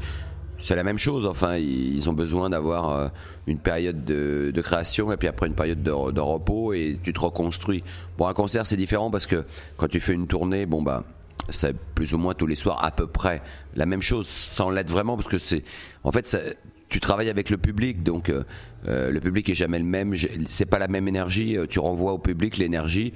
c'est 0.58 0.74
la 0.74 0.82
même 0.82 0.98
chose. 0.98 1.26
Enfin, 1.26 1.56
ils 1.56 2.08
ont 2.10 2.12
besoin 2.12 2.50
d'avoir 2.50 2.90
euh, 2.90 3.08
une 3.48 3.58
période 3.58 4.04
de, 4.04 4.60
création 4.62 5.12
et 5.12 5.16
puis 5.16 5.28
après 5.28 5.46
une 5.46 5.54
période 5.54 5.82
de, 5.82 6.20
repos 6.20 6.72
et 6.72 6.98
tu 7.02 7.12
te 7.12 7.20
reconstruis. 7.20 7.82
Bon, 8.16 8.26
un 8.26 8.34
concert 8.34 8.66
c'est 8.66 8.76
différent 8.76 9.10
parce 9.10 9.26
que 9.26 9.44
quand 9.76 9.88
tu 9.88 10.00
fais 10.00 10.14
une 10.14 10.26
tournée, 10.26 10.66
bon 10.66 10.82
bah 10.82 11.04
c'est 11.50 11.74
plus 11.94 12.12
ou 12.12 12.18
moins 12.18 12.34
tous 12.34 12.46
les 12.46 12.56
soirs 12.56 12.84
à 12.84 12.90
peu 12.90 13.06
près 13.06 13.42
la 13.74 13.86
même 13.86 14.02
chose, 14.02 14.26
sans 14.26 14.70
l'être 14.70 14.90
vraiment 14.90 15.16
parce 15.16 15.28
que 15.28 15.38
c'est 15.38 15.64
en 16.04 16.12
fait 16.12 16.26
tu 16.88 17.00
travailles 17.00 17.28
avec 17.28 17.50
le 17.50 17.58
public, 17.58 18.02
donc 18.02 18.30
euh, 18.30 18.44
euh, 18.86 19.10
le 19.10 19.20
public 19.20 19.48
est 19.50 19.54
jamais 19.54 19.78
le 19.78 19.84
même. 19.84 20.14
C'est 20.46 20.66
pas 20.66 20.78
la 20.78 20.88
même 20.88 21.06
énergie. 21.06 21.56
euh, 21.56 21.66
Tu 21.66 21.78
renvoies 21.78 22.12
au 22.12 22.18
public 22.18 22.56
l'énergie. 22.56 23.12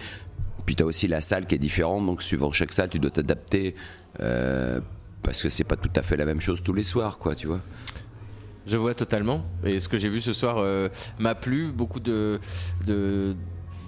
Puis 0.66 0.76
tu 0.76 0.82
as 0.82 0.86
aussi 0.86 1.08
la 1.08 1.20
salle 1.20 1.46
qui 1.46 1.54
est 1.54 1.58
différente, 1.58 2.06
donc 2.06 2.22
suivant 2.22 2.52
chaque 2.52 2.72
salle, 2.72 2.88
tu 2.88 2.98
dois 2.98 3.10
t'adapter. 3.10 3.74
parce 4.18 5.42
que 5.42 5.48
c'est 5.48 5.64
pas 5.64 5.76
tout 5.76 5.90
à 5.96 6.02
fait 6.02 6.16
la 6.16 6.24
même 6.24 6.40
chose 6.40 6.62
tous 6.62 6.72
les 6.72 6.82
soirs, 6.82 7.18
quoi, 7.18 7.34
tu 7.34 7.46
vois. 7.46 7.60
Je 8.66 8.76
vois 8.76 8.94
totalement. 8.94 9.44
Et 9.64 9.80
ce 9.80 9.88
que 9.88 9.98
j'ai 9.98 10.08
vu 10.08 10.20
ce 10.20 10.32
soir 10.32 10.56
euh, 10.58 10.88
m'a 11.18 11.34
plu. 11.34 11.72
Beaucoup 11.72 12.00
de, 12.00 12.40
de 12.86 13.34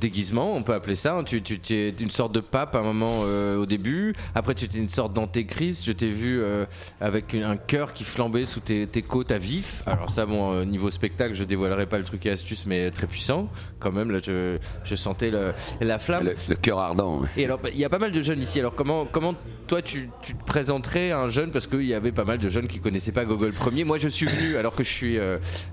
déguisements, 0.00 0.54
on 0.54 0.62
peut 0.62 0.74
appeler 0.74 0.94
ça. 0.94 1.20
Tu, 1.24 1.42
tu, 1.42 1.60
tu 1.60 1.74
es 1.74 1.88
une 1.90 2.10
sorte 2.10 2.34
de 2.34 2.40
pape 2.40 2.74
à 2.74 2.78
un 2.78 2.82
moment 2.82 3.22
euh, 3.24 3.56
au 3.56 3.66
début. 3.66 4.14
Après, 4.34 4.54
tu 4.54 4.64
étais 4.64 4.78
une 4.78 4.88
sorte 4.88 5.12
d'antéchrist. 5.12 5.84
Je 5.84 5.92
t'ai 5.92 6.10
vu 6.10 6.40
euh, 6.40 6.64
avec 7.00 7.34
un 7.34 7.56
cœur 7.56 7.92
qui 7.92 8.04
flambait 8.04 8.44
sous 8.44 8.60
tes, 8.60 8.86
tes 8.86 9.02
côtes 9.02 9.30
à 9.30 9.38
vif. 9.38 9.82
Alors 9.86 10.10
ça, 10.10 10.26
bon, 10.26 10.52
euh, 10.52 10.64
niveau 10.64 10.90
spectacle, 10.90 11.34
je 11.34 11.44
dévoilerai 11.44 11.86
pas 11.86 11.98
le 11.98 12.04
truc 12.04 12.24
et 12.26 12.30
astuce, 12.30 12.66
mais 12.66 12.90
très 12.90 13.06
puissant. 13.06 13.48
Quand 13.78 13.92
même, 13.92 14.10
là, 14.10 14.18
je, 14.22 14.58
je 14.84 14.94
sentais 14.94 15.30
le- 15.30 15.52
la 15.80 15.98
flamme. 15.98 16.24
Le, 16.26 16.36
le 16.48 16.54
cœur 16.56 16.78
ardent. 16.78 17.20
ouais. 17.20 17.28
Et 17.36 17.44
alors, 17.44 17.60
il 17.72 17.78
y 17.78 17.84
a 17.84 17.88
pas 17.88 17.98
mal 17.98 18.12
de 18.12 18.22
jeunes 18.22 18.42
ici. 18.42 18.60
Alors, 18.60 18.74
comment, 18.74 19.04
comment 19.06 19.34
toi, 19.66 19.82
tu, 19.82 20.10
tu 20.22 20.34
te 20.34 20.44
présenterais 20.44 21.10
à 21.10 21.18
un 21.20 21.30
jeune? 21.30 21.50
Parce 21.50 21.66
qu'il 21.66 21.84
y 21.86 21.94
avait 21.94 22.12
pas 22.12 22.24
mal 22.24 22.38
de 22.38 22.48
jeunes 22.48 22.68
qui 22.68 22.80
connaissaient 22.80 23.12
pas 23.12 23.24
Gogol 23.24 23.52
Premier. 23.52 23.84
Moi, 23.84 23.98
je 23.98 24.08
suis 24.08 24.26
venu 24.26 24.56
alors 24.56 24.74
que 24.74 24.84
je 24.84 24.90
suis, 24.90 25.18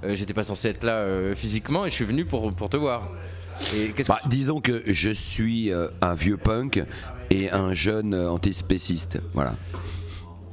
j'étais 0.10 0.34
pas 0.34 0.44
censé 0.44 0.70
être 0.70 0.84
là 0.84 1.06
physiquement, 1.36 1.86
et 1.86 1.90
je 1.90 1.96
suis 1.96 2.06
venu 2.06 2.26
pour, 2.26 2.54
pour 2.54 2.70
te 2.70 2.78
voir. 2.78 3.10
Et 3.76 3.94
Bah, 4.08 4.18
que 4.18 4.24
tu- 4.24 4.30
disons 4.30 4.62
que 4.62 4.84
je 4.86 5.12
suis 5.12 5.72
euh, 5.72 5.88
un 6.02 6.14
vieux 6.14 6.38
punk 6.38 6.84
et 7.30 7.52
un 7.52 7.74
jeune 7.74 8.14
euh, 8.14 8.30
antispéciste. 8.32 9.20
Voilà. 9.34 9.56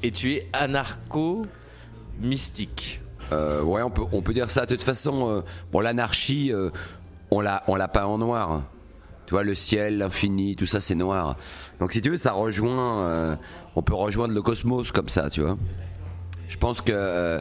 Et 0.03 0.11
tu 0.13 0.35
es 0.35 0.49
anarcho 0.53 1.47
mystique. 2.21 3.01
Euh, 3.33 3.63
ouais, 3.63 3.83
on 3.83 3.91
peut, 3.91 4.05
on 4.13 4.23
peut 4.23 4.33
dire 4.33 4.51
ça. 4.51 4.63
De 4.63 4.75
toute 4.75 4.83
façon, 4.83 5.43
bon, 5.73 5.81
l'anarchie, 5.81 6.53
on 7.31 7.41
l'a, 7.41 7.89
peint 7.93 8.05
en 8.07 8.19
noir. 8.19 8.63
Tu 9.27 9.33
vois, 9.33 9.43
le 9.43 9.55
ciel, 9.55 9.99
l'infini, 9.99 10.57
tout 10.57 10.65
ça, 10.67 10.81
c'est 10.81 10.95
noir. 10.95 11.37
Donc, 11.81 11.93
si 11.93 12.01
tu 12.01 12.11
veux, 12.11 12.17
ça 12.17 12.33
rejoint. 12.33 13.37
on 13.77 13.83
peut 13.83 13.95
rejoindre 13.95 14.33
le 14.35 14.41
cosmos 14.41 14.93
comme 14.93 15.09
ça, 15.09 15.29
tu 15.29 15.43
vois. 15.43 15.59
Je 16.49 16.57
pense 16.57 16.81
que 16.81 17.41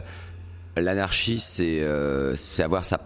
l'anarchie, 0.76 1.38
c'est, 1.38 1.82
c'est 2.34 2.62
avoir 2.64 2.84
sa 2.84 2.98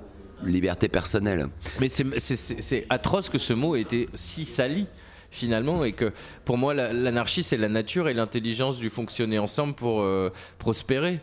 liberté 0.45 0.89
personnelle. 0.89 1.49
Mais 1.81 1.89
c'est- 1.89 2.87
atroce 2.91 3.29
que 3.29 3.39
ce 3.39 3.53
mot 3.53 3.77
ait 3.77 3.81
été 3.83 4.09
si 4.15 4.45
sali 4.45 4.87
finalement 5.31 5.85
et 5.85 5.93
que 5.93 6.13
pour 6.45 6.59
moi 6.59 6.75
la- 6.75 6.93
l'anarchie 6.93 7.43
c'est 7.43 7.57
la 7.57 7.69
nature 7.69 8.09
et 8.09 8.15
l'intelligence 8.15 8.79
du 8.79 8.91
fonctionner 8.91 9.39
ensemble 9.39 9.75
pour 9.75 10.03
euh, 10.03 10.31
prospérer. 10.59 11.21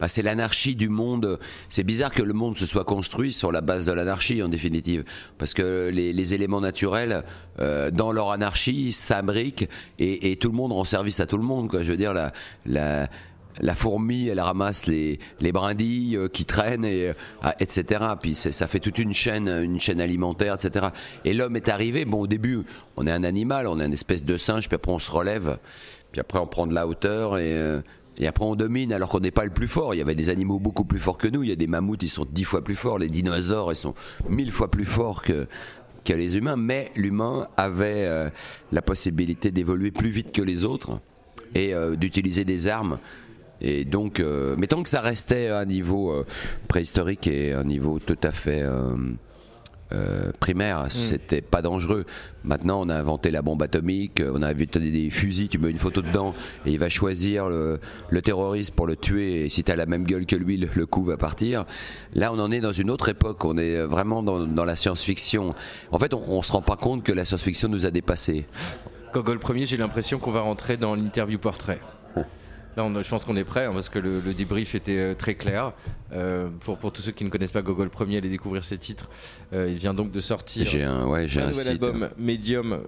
bah, 0.00 0.08
c'est 0.08 0.22
l'anarchie 0.22 0.74
du 0.74 0.88
monde. 0.88 1.38
C'est 1.68 1.84
bizarre 1.84 2.10
que 2.12 2.22
le 2.22 2.32
monde 2.32 2.58
se 2.58 2.66
soit 2.66 2.84
construit 2.84 3.32
sur 3.32 3.52
la 3.52 3.60
base 3.60 3.86
de 3.86 3.92
l'anarchie 3.92 4.42
en 4.42 4.48
définitive, 4.48 5.04
parce 5.38 5.54
que 5.54 5.88
les, 5.92 6.34
éléments 6.34 6.60
naturels, 6.60 7.22
euh, 7.60 7.90
dans 7.92 8.10
leur 8.10 8.32
anarchie, 8.32 8.90
s'imbriquent 8.90 9.68
et, 10.00 10.32
et, 10.32 10.36
tout 10.36 10.48
le 10.48 10.56
monde 10.56 10.72
rend 10.72 10.84
service 10.84 11.20
à 11.20 11.26
tout 11.26 11.36
le 11.38 11.44
monde. 11.44 11.70
Quoi. 11.70 11.84
Je 11.84 11.92
veux 11.92 11.96
dire, 11.96 12.12
la, 12.12 12.32
la, 12.66 13.08
la 13.60 13.74
fourmi, 13.74 14.28
elle 14.28 14.40
ramasse 14.40 14.86
les, 14.86 15.18
les 15.40 15.52
brindilles 15.52 16.16
euh, 16.16 16.28
qui 16.28 16.44
traînent, 16.44 16.84
et, 16.84 17.08
euh, 17.08 17.50
etc. 17.60 18.04
Puis 18.20 18.34
ça 18.34 18.66
fait 18.66 18.80
toute 18.80 18.98
une 18.98 19.12
chaîne, 19.12 19.48
une 19.48 19.78
chaîne 19.78 20.00
alimentaire, 20.00 20.54
etc. 20.54 20.88
Et 21.24 21.34
l'homme 21.34 21.56
est 21.56 21.68
arrivé. 21.68 22.04
Bon, 22.04 22.20
au 22.20 22.26
début, 22.26 22.62
on 22.96 23.06
est 23.06 23.12
un 23.12 23.24
animal, 23.24 23.66
on 23.66 23.80
est 23.80 23.86
une 23.86 23.92
espèce 23.92 24.24
de 24.24 24.36
singe, 24.36 24.68
puis 24.68 24.74
après 24.74 24.92
on 24.92 24.98
se 24.98 25.10
relève, 25.10 25.58
puis 26.12 26.20
après 26.20 26.38
on 26.38 26.46
prend 26.46 26.66
de 26.66 26.74
la 26.74 26.86
hauteur 26.86 27.38
et 27.38 27.56
euh, 27.56 27.80
et 28.16 28.28
après 28.28 28.44
on 28.44 28.54
domine 28.54 28.92
alors 28.92 29.08
qu'on 29.08 29.18
n'est 29.18 29.32
pas 29.32 29.44
le 29.44 29.50
plus 29.50 29.66
fort. 29.66 29.92
Il 29.92 29.98
y 29.98 30.00
avait 30.00 30.14
des 30.14 30.28
animaux 30.28 30.60
beaucoup 30.60 30.84
plus 30.84 31.00
forts 31.00 31.18
que 31.18 31.26
nous. 31.26 31.42
Il 31.42 31.48
y 31.48 31.52
a 31.52 31.56
des 31.56 31.66
mammouths, 31.66 32.00
ils 32.02 32.08
sont 32.08 32.26
dix 32.30 32.44
fois 32.44 32.62
plus 32.62 32.76
forts. 32.76 32.98
Les 32.98 33.08
dinosaures, 33.08 33.72
ils 33.72 33.76
sont 33.76 33.94
mille 34.28 34.52
fois 34.52 34.70
plus 34.70 34.84
forts 34.84 35.22
que, 35.22 35.48
que 36.04 36.12
les 36.12 36.36
humains. 36.36 36.54
Mais 36.54 36.92
l'humain 36.94 37.48
avait 37.56 38.30
la 38.70 38.82
possibilité 38.82 39.50
d'évoluer 39.50 39.90
plus 39.90 40.10
vite 40.10 40.30
que 40.30 40.42
les 40.42 40.64
autres 40.64 41.00
et 41.56 41.74
d'utiliser 41.96 42.44
des 42.44 42.68
armes 42.68 43.00
et 43.60 43.84
donc, 43.84 44.20
euh, 44.20 44.56
mais 44.58 44.66
tant 44.66 44.82
que 44.82 44.88
ça 44.88 45.00
restait 45.00 45.48
à 45.48 45.58
un 45.58 45.64
niveau 45.64 46.10
euh, 46.10 46.26
préhistorique 46.68 47.26
et 47.26 47.52
un 47.52 47.64
niveau 47.64 47.98
tout 47.98 48.18
à 48.22 48.32
fait 48.32 48.62
euh, 49.92 50.32
primaire, 50.40 50.84
mm. 50.84 50.90
c'était 50.90 51.40
pas 51.40 51.62
dangereux. 51.62 52.04
Maintenant, 52.42 52.82
on 52.84 52.88
a 52.88 52.96
inventé 52.96 53.30
la 53.30 53.42
bombe 53.42 53.62
atomique, 53.62 54.20
on 54.22 54.42
a 54.42 54.48
inventé 54.48 54.80
des 54.90 55.08
fusils, 55.08 55.48
tu 55.48 55.58
mets 55.58 55.70
une 55.70 55.78
photo 55.78 56.02
dedans 56.02 56.34
et 56.66 56.72
il 56.72 56.78
va 56.78 56.88
choisir 56.88 57.48
le, 57.48 57.78
terroriste 58.22 58.74
pour 58.74 58.86
le 58.86 58.96
tuer. 58.96 59.44
Et 59.44 59.48
si 59.48 59.62
t'as 59.62 59.76
la 59.76 59.86
même 59.86 60.04
gueule 60.04 60.26
que 60.26 60.36
lui, 60.36 60.56
le, 60.56 60.86
coup 60.86 61.04
va 61.04 61.16
partir. 61.16 61.64
Là, 62.14 62.32
on 62.32 62.38
en 62.38 62.50
est 62.50 62.60
dans 62.60 62.72
une 62.72 62.90
autre 62.90 63.08
époque. 63.08 63.44
On 63.44 63.56
est 63.56 63.80
vraiment 63.84 64.22
dans, 64.22 64.64
la 64.64 64.76
science-fiction. 64.76 65.54
En 65.92 65.98
fait, 65.98 66.12
on, 66.12 66.22
on 66.28 66.42
se 66.42 66.52
rend 66.52 66.62
pas 66.62 66.76
compte 66.76 67.04
que 67.04 67.12
la 67.12 67.24
science-fiction 67.24 67.68
nous 67.68 67.86
a 67.86 67.90
dépassés. 67.90 68.46
Gogol 69.12 69.38
premier, 69.38 69.64
j'ai 69.64 69.76
l'impression 69.76 70.18
qu'on 70.18 70.32
va 70.32 70.40
rentrer 70.40 70.76
dans 70.76 70.96
l'interview 70.96 71.38
portrait. 71.38 71.80
Là, 72.76 73.02
je 73.02 73.08
pense 73.08 73.24
qu'on 73.24 73.36
est 73.36 73.44
prêt 73.44 73.66
hein, 73.66 73.72
parce 73.72 73.88
que 73.88 73.98
le, 73.98 74.20
débrief 74.32 74.74
était 74.74 74.98
euh, 74.98 75.14
très 75.14 75.34
clair. 75.34 75.72
Euh, 76.12 76.48
pour, 76.60 76.76
pour 76.78 76.92
tous 76.92 77.02
ceux 77.02 77.12
qui 77.12 77.24
ne 77.24 77.30
connaissent 77.30 77.52
pas 77.52 77.62
Gogol 77.62 77.88
Premier, 77.88 78.18
allez 78.18 78.28
découvrir 78.28 78.64
ses 78.64 78.78
titres. 78.78 79.08
Euh, 79.52 79.68
il 79.70 79.76
vient 79.76 79.94
donc 79.94 80.10
de 80.10 80.20
sortir 80.20 80.66
j'ai 80.66 80.82
un, 80.82 81.06
ouais, 81.06 81.28
j'ai 81.28 81.40
un, 81.40 81.48
nouvel 81.48 81.68
album 81.68 82.08
Medium. 82.18 82.80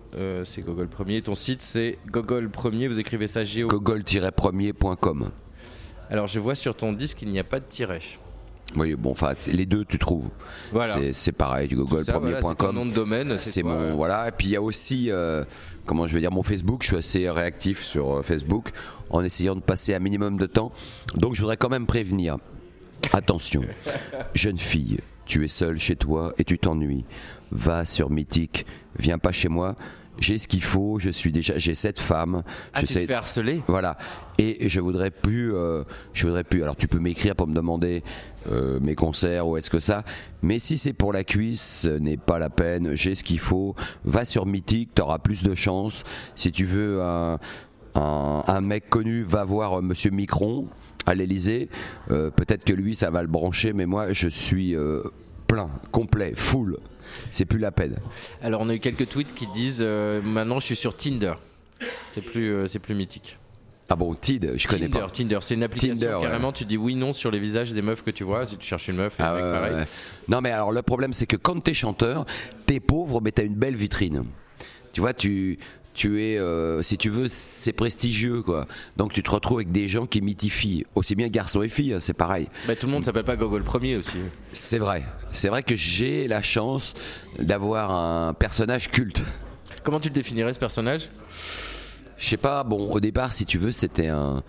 c'est 0.44 0.62
Gogol 0.62 0.88
Premier. 0.88 1.22
Ton 1.22 1.34
site, 1.34 1.62
c'est 1.62 1.98
Gogol 2.10 2.50
Premier. 2.50 2.88
Vous 2.88 2.98
écrivez 2.98 3.28
ça 3.28 3.44
Géo. 3.44 3.68
Gogol-premier.com. 3.68 5.30
Alors, 6.10 6.28
je 6.28 6.38
vois 6.38 6.54
sur 6.54 6.76
ton 6.76 6.92
disque, 6.92 7.22
il 7.22 7.28
n'y 7.28 7.38
a 7.38 7.44
pas 7.44 7.60
de 7.60 7.64
tiret. 7.68 8.00
Oui, 8.74 8.94
bon, 8.94 9.12
enfin, 9.12 9.34
les 9.46 9.64
deux, 9.64 9.84
tu 9.84 9.98
trouves. 9.98 10.28
Voilà. 10.72 10.96
C'est 11.12 11.32
pareil, 11.32 11.68
gogolpremier.com. 11.68 12.56
c'est 12.58 12.72
nom 12.72 12.86
de 12.86 12.92
domaine. 12.92 13.38
C'est 13.38 13.62
mon, 13.62 13.94
voilà. 13.94 14.28
Et 14.28 14.32
puis 14.32 14.48
il 14.48 14.50
y 14.50 14.56
a 14.56 14.62
aussi, 14.62 15.10
comment 15.86 16.06
je 16.06 16.14
vais 16.14 16.20
dire, 16.20 16.32
mon 16.32 16.42
Facebook. 16.42 16.82
Je 16.82 16.88
suis 16.88 16.96
assez 16.96 17.30
réactif 17.30 17.82
sur 17.82 18.24
Facebook 18.24 18.70
en 19.10 19.22
essayant 19.22 19.54
de 19.54 19.60
passer 19.60 19.94
un 19.94 19.98
minimum 19.98 20.36
de 20.36 20.46
temps. 20.46 20.72
Donc 21.14 21.34
je 21.34 21.40
voudrais 21.40 21.56
quand 21.56 21.68
même 21.68 21.86
prévenir. 21.86 22.38
Attention, 23.12 23.62
jeune 24.34 24.58
fille, 24.58 24.98
tu 25.26 25.44
es 25.44 25.48
seule 25.48 25.78
chez 25.78 25.96
toi 25.96 26.34
et 26.38 26.44
tu 26.44 26.58
t'ennuies. 26.58 27.04
Va 27.52 27.84
sur 27.84 28.10
Mythique, 28.10 28.66
viens 28.98 29.18
pas 29.18 29.32
chez 29.32 29.48
moi. 29.48 29.76
J'ai 30.18 30.38
ce 30.38 30.48
qu'il 30.48 30.62
faut, 30.62 30.98
je 30.98 31.10
suis 31.10 31.32
déjà, 31.32 31.58
j'ai 31.58 31.74
cette 31.74 31.98
femme. 31.98 32.42
Ah, 32.72 32.80
je 32.80 32.86
tu 32.86 32.94
sais, 32.94 33.06
te 33.06 33.12
harceler 33.12 33.62
Voilà. 33.66 33.98
Et 34.38 34.68
je 34.68 34.80
voudrais 34.80 35.10
plus, 35.10 35.54
euh, 35.54 35.84
je 36.14 36.26
voudrais 36.26 36.44
plus. 36.44 36.62
Alors 36.62 36.76
tu 36.76 36.88
peux 36.88 36.98
m'écrire 36.98 37.36
pour 37.36 37.46
me 37.46 37.54
demander 37.54 38.02
euh, 38.50 38.78
mes 38.80 38.94
concerts 38.94 39.46
ou 39.46 39.56
est-ce 39.56 39.70
que 39.70 39.80
ça. 39.80 40.04
Mais 40.42 40.58
si 40.58 40.78
c'est 40.78 40.92
pour 40.92 41.12
la 41.12 41.24
cuisse, 41.24 41.82
ce 41.82 41.88
n'est 41.88 42.16
pas 42.16 42.38
la 42.38 42.50
peine. 42.50 42.94
J'ai 42.94 43.14
ce 43.14 43.24
qu'il 43.24 43.38
faut. 43.38 43.74
Va 44.04 44.24
sur 44.24 44.46
Mythique, 44.46 44.94
t'auras 44.94 45.18
plus 45.18 45.42
de 45.42 45.54
chance. 45.54 46.04
Si 46.34 46.50
tu 46.50 46.64
veux 46.64 47.02
un, 47.02 47.38
un, 47.94 48.60
mec 48.60 48.88
connu 48.88 49.22
va 49.22 49.44
voir 49.44 49.78
euh, 49.78 49.82
Monsieur 49.82 50.10
Micron 50.10 50.66
à 51.04 51.14
l'Elysée, 51.14 51.68
euh, 52.10 52.30
peut-être 52.30 52.64
que 52.64 52.72
lui 52.72 52.94
ça 52.94 53.10
va 53.10 53.22
le 53.22 53.28
brancher, 53.28 53.72
mais 53.72 53.86
moi 53.86 54.12
je 54.12 54.28
suis 54.28 54.74
plein, 55.46 55.70
complet, 55.92 56.32
full. 56.34 56.78
C'est 57.30 57.44
plus 57.44 57.58
la 57.58 57.72
peine. 57.72 57.96
Alors 58.42 58.60
on 58.60 58.68
a 58.68 58.74
eu 58.74 58.80
quelques 58.80 59.08
tweets 59.08 59.34
qui 59.34 59.46
disent 59.46 59.82
maintenant 59.82 60.60
je 60.60 60.66
suis 60.66 60.76
sur 60.76 60.96
Tinder. 60.96 61.34
C'est 62.10 62.22
plus 62.22 62.68
c'est 62.68 62.78
plus 62.78 62.94
mythique. 62.94 63.38
Ah 63.88 63.94
bon, 63.94 64.14
Tinder, 64.14 64.52
je 64.56 64.66
connais 64.66 64.88
pas. 64.88 65.08
Tinder, 65.10 65.38
c'est 65.42 65.54
une 65.54 65.62
application 65.62 66.20
carrément. 66.20 66.52
Tu 66.52 66.64
dis 66.64 66.76
oui 66.76 66.96
non 66.96 67.12
sur 67.12 67.30
les 67.30 67.38
visages 67.38 67.72
des 67.72 67.82
meufs 67.82 68.02
que 68.02 68.10
tu 68.10 68.24
vois. 68.24 68.44
Si 68.44 68.56
tu 68.56 68.66
cherches 68.66 68.88
une 68.88 68.96
meuf, 68.96 69.14
ah, 69.18 69.36
pareil. 69.38 69.86
Non 70.28 70.40
mais 70.40 70.50
alors 70.50 70.72
le 70.72 70.82
problème 70.82 71.12
c'est 71.12 71.26
que 71.26 71.36
quand 71.36 71.62
t'es 71.62 71.74
chanteur, 71.74 72.26
t'es 72.66 72.80
pauvre 72.80 73.20
mais 73.20 73.30
t'as 73.32 73.44
une 73.44 73.54
belle 73.54 73.76
vitrine. 73.76 74.24
Tu 74.92 75.00
vois, 75.02 75.12
tu 75.12 75.58
tu 75.96 76.22
es, 76.22 76.38
euh, 76.38 76.82
si 76.82 76.96
tu 76.96 77.08
veux, 77.08 77.26
c'est 77.28 77.72
prestigieux, 77.72 78.42
quoi. 78.42 78.66
Donc 78.96 79.12
tu 79.12 79.22
te 79.22 79.30
retrouves 79.30 79.58
avec 79.58 79.72
des 79.72 79.88
gens 79.88 80.06
qui 80.06 80.20
mythifient, 80.20 80.84
aussi 80.94 81.16
bien 81.16 81.28
garçons 81.28 81.62
et 81.62 81.68
filles, 81.68 81.94
hein, 81.94 82.00
c'est 82.00 82.14
pareil. 82.14 82.48
Bah, 82.68 82.76
tout 82.76 82.86
le 82.86 82.92
monde 82.92 83.04
s'appelle 83.04 83.24
pas 83.24 83.36
Gogol 83.36 83.64
premier 83.64 83.96
aussi. 83.96 84.18
C'est 84.52 84.78
vrai, 84.78 85.02
c'est 85.32 85.48
vrai 85.48 85.62
que 85.62 85.74
j'ai 85.74 86.28
la 86.28 86.42
chance 86.42 86.94
d'avoir 87.40 87.90
un 87.90 88.34
personnage 88.34 88.90
culte. 88.90 89.22
Comment 89.82 89.98
tu 89.98 90.08
le 90.08 90.14
définirais 90.14 90.52
ce 90.52 90.58
personnage? 90.58 91.10
Je 92.16 92.28
sais 92.28 92.36
pas. 92.36 92.62
Bon, 92.62 92.92
au 92.92 93.00
départ, 93.00 93.32
si 93.32 93.44
tu 93.44 93.58
veux, 93.58 93.72
c'était 93.72 94.08
un, 94.08 94.42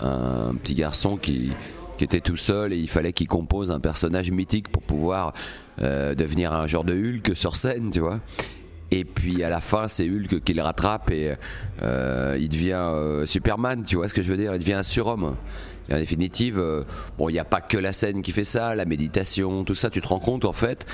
un 0.00 0.54
petit 0.54 0.74
garçon 0.74 1.16
qui 1.16 1.52
qui 1.98 2.04
était 2.04 2.20
tout 2.20 2.36
seul 2.36 2.72
et 2.72 2.78
il 2.78 2.88
fallait 2.88 3.12
qu'il 3.12 3.26
compose 3.26 3.72
un 3.72 3.80
personnage 3.80 4.30
mythique 4.30 4.68
pour 4.68 4.82
pouvoir 4.82 5.34
euh, 5.82 6.14
devenir 6.14 6.52
un 6.52 6.66
genre 6.68 6.84
de 6.84 6.94
Hulk 6.94 7.36
sur 7.36 7.56
scène, 7.56 7.90
tu 7.90 7.98
vois. 8.00 8.20
Et 8.90 9.04
puis 9.04 9.42
à 9.42 9.50
la 9.50 9.60
fin, 9.60 9.86
c'est 9.88 10.08
Hulk 10.08 10.42
qui 10.42 10.54
le 10.54 10.62
rattrape 10.62 11.10
et 11.10 11.34
euh, 11.82 12.38
il 12.40 12.48
devient 12.48 12.80
euh, 12.80 13.26
Superman, 13.26 13.84
tu 13.84 13.96
vois 13.96 14.08
ce 14.08 14.14
que 14.14 14.22
je 14.22 14.30
veux 14.30 14.38
dire? 14.38 14.54
Il 14.54 14.58
devient 14.58 14.74
un 14.74 14.82
surhomme. 14.82 15.36
Et 15.88 15.94
en 15.94 15.98
définitive, 15.98 16.58
euh, 16.58 16.84
bon, 17.18 17.28
il 17.28 17.32
n'y 17.32 17.38
a 17.38 17.44
pas 17.44 17.60
que 17.60 17.76
la 17.76 17.92
scène 17.92 18.22
qui 18.22 18.32
fait 18.32 18.44
ça, 18.44 18.74
la 18.74 18.84
méditation, 18.86 19.64
tout 19.64 19.74
ça. 19.74 19.90
Tu 19.90 20.00
te 20.00 20.08
rends 20.08 20.18
compte 20.18 20.44
en 20.44 20.52
fait 20.52 20.86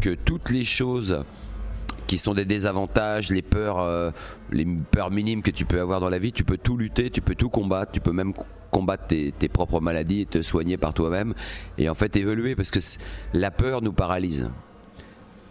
que 0.00 0.10
toutes 0.10 0.50
les 0.50 0.64
choses 0.64 1.24
qui 2.08 2.18
sont 2.18 2.34
des 2.34 2.44
désavantages, 2.44 3.30
les 3.30 3.42
peurs, 3.42 4.12
les 4.50 4.64
peurs 4.90 5.10
minimes 5.10 5.42
que 5.42 5.50
tu 5.50 5.66
peux 5.66 5.78
avoir 5.78 6.00
dans 6.00 6.08
la 6.08 6.18
vie, 6.18 6.32
tu 6.32 6.42
peux 6.42 6.56
tout 6.56 6.78
lutter, 6.78 7.10
tu 7.10 7.20
peux 7.20 7.34
tout 7.34 7.50
combattre, 7.50 7.92
tu 7.92 8.00
peux 8.00 8.12
même 8.12 8.32
combattre 8.70 9.08
tes, 9.08 9.32
tes 9.32 9.48
propres 9.48 9.80
maladies 9.80 10.22
et 10.22 10.26
te 10.26 10.40
soigner 10.40 10.78
par 10.78 10.94
toi-même 10.94 11.34
et 11.76 11.88
en 11.90 11.94
fait 11.94 12.16
évoluer 12.16 12.54
parce 12.54 12.70
que 12.70 12.80
la 13.34 13.50
peur 13.50 13.82
nous 13.82 13.92
paralyse. 13.92 14.50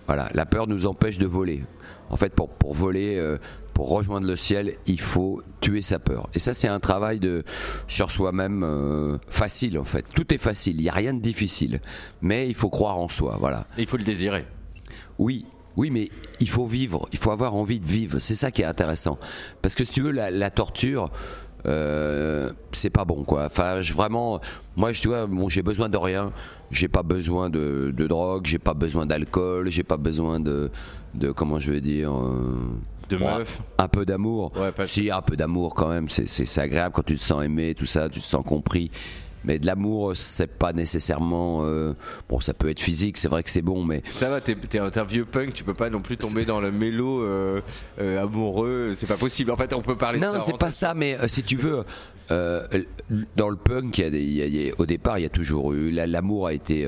Voilà, 0.07 0.29
la 0.33 0.45
peur 0.45 0.67
nous 0.67 0.85
empêche 0.85 1.19
de 1.19 1.25
voler 1.25 1.63
en 2.09 2.15
fait, 2.15 2.33
pour, 2.33 2.49
pour 2.49 2.73
voler, 2.73 3.17
euh, 3.17 3.37
pour 3.73 3.89
rejoindre 3.89 4.27
le 4.27 4.35
ciel, 4.35 4.75
il 4.85 4.99
faut 4.99 5.41
tuer 5.61 5.81
sa 5.81 5.99
peur. 5.99 6.29
Et 6.33 6.39
ça, 6.39 6.53
c'est 6.53 6.67
un 6.67 6.79
travail 6.79 7.19
de 7.19 7.43
sur 7.87 8.11
soi-même 8.11 8.63
euh, 8.63 9.17
facile, 9.29 9.77
en 9.77 9.83
fait. 9.83 10.05
Tout 10.13 10.33
est 10.33 10.37
facile, 10.37 10.77
il 10.77 10.83
n'y 10.83 10.89
a 10.89 10.93
rien 10.93 11.13
de 11.13 11.21
difficile. 11.21 11.81
Mais 12.21 12.47
il 12.47 12.55
faut 12.55 12.69
croire 12.69 12.97
en 12.97 13.09
soi, 13.09 13.37
voilà. 13.39 13.67
Et 13.77 13.81
il 13.81 13.87
faut 13.87 13.97
le 13.97 14.03
désirer. 14.03 14.45
Oui, 15.19 15.45
oui, 15.75 15.91
mais 15.91 16.09
il 16.39 16.49
faut 16.49 16.65
vivre, 16.65 17.07
il 17.11 17.19
faut 17.19 17.31
avoir 17.31 17.55
envie 17.55 17.79
de 17.79 17.87
vivre. 17.87 18.19
C'est 18.19 18.35
ça 18.35 18.51
qui 18.51 18.61
est 18.61 18.65
intéressant. 18.65 19.17
Parce 19.61 19.75
que 19.75 19.83
si 19.83 19.91
tu 19.91 20.01
veux, 20.01 20.11
la, 20.11 20.49
torture, 20.49 21.11
euh, 21.65 22.51
c'est 22.71 22.89
pas 22.89 23.05
bon, 23.05 23.23
quoi. 23.23 23.45
Enfin, 23.45 23.81
je, 23.81 23.93
vraiment, 23.93 24.39
moi, 24.75 24.93
je, 24.93 25.01
tu 25.01 25.09
vois, 25.09 25.27
bon, 25.27 25.49
j'ai 25.49 25.61
besoin 25.61 25.89
de 25.89 25.97
rien. 25.97 26.31
J'ai 26.71 26.87
pas 26.87 27.03
besoin 27.03 27.49
de, 27.49 27.93
de 27.95 28.07
drogue, 28.07 28.45
j'ai 28.45 28.59
pas 28.59 28.73
besoin 28.73 29.05
d'alcool, 29.05 29.69
j'ai 29.69 29.83
pas 29.83 29.97
besoin 29.97 30.39
de, 30.39 30.69
de 31.13 31.31
comment 31.31 31.59
je 31.59 31.71
vais 31.71 31.81
dire 31.81 32.13
euh, 32.13 32.57
de 33.09 33.17
meuf. 33.17 33.61
un 33.77 33.87
peu 33.87 34.05
d'amour. 34.05 34.51
Si 34.85 35.09
un 35.11 35.21
peu 35.21 35.35
d'amour 35.35 35.73
quand 35.75 35.89
même 35.89 36.09
c'est 36.09 36.59
agréable 36.59 36.93
quand 36.93 37.05
tu 37.05 37.15
te 37.15 37.21
sens 37.21 37.43
aimé 37.43 37.73
tout 37.75 37.85
ça 37.85 38.09
tu 38.09 38.19
te 38.19 38.25
sens 38.25 38.43
compris. 38.45 38.91
Mais 39.43 39.59
de 39.59 39.65
l'amour 39.65 40.13
c'est 40.15 40.47
pas 40.47 40.73
nécessairement 40.73 41.61
euh, 41.63 41.93
bon 42.27 42.41
ça 42.41 42.53
peut 42.53 42.69
être 42.69 42.81
physique 42.81 43.17
c'est 43.17 43.29
vrai 43.29 43.43
que 43.43 43.49
c'est 43.49 43.61
bon 43.61 43.85
mais 43.85 44.03
ça 44.09 44.29
va 44.29 44.41
t'es 44.41 44.57
un, 44.79 45.03
vieux 45.03 45.25
punk 45.25 45.53
tu 45.53 45.63
peux 45.63 45.75
pas 45.75 45.89
non 45.89 46.01
plus 46.01 46.17
tomber 46.17 46.43
dans 46.43 46.59
le 46.59 46.71
mélo 46.71 47.21
euh, 47.21 47.61
amoureux 47.97 48.91
c'est 48.93 49.07
pas 49.07 49.15
possible. 49.15 49.51
En 49.51 49.57
fait 49.57 49.73
on 49.73 49.81
peut 49.81 49.95
parler 49.95 50.19
non 50.19 50.33
c'est 50.39 50.57
pas 50.57 50.71
ça 50.71 50.93
mais 50.93 51.17
si 51.27 51.43
tu 51.43 51.55
veux 51.55 51.85
dans 52.29 53.49
le 53.49 53.55
punk 53.55 53.99
il 53.99 54.33
y 54.33 54.69
a 54.69 54.73
au 54.77 54.85
départ 54.85 55.17
il 55.17 55.21
y 55.21 55.25
a 55.25 55.29
toujours 55.29 55.71
eu 55.73 55.91
l'amour 55.91 56.47
a 56.47 56.53
été 56.53 56.85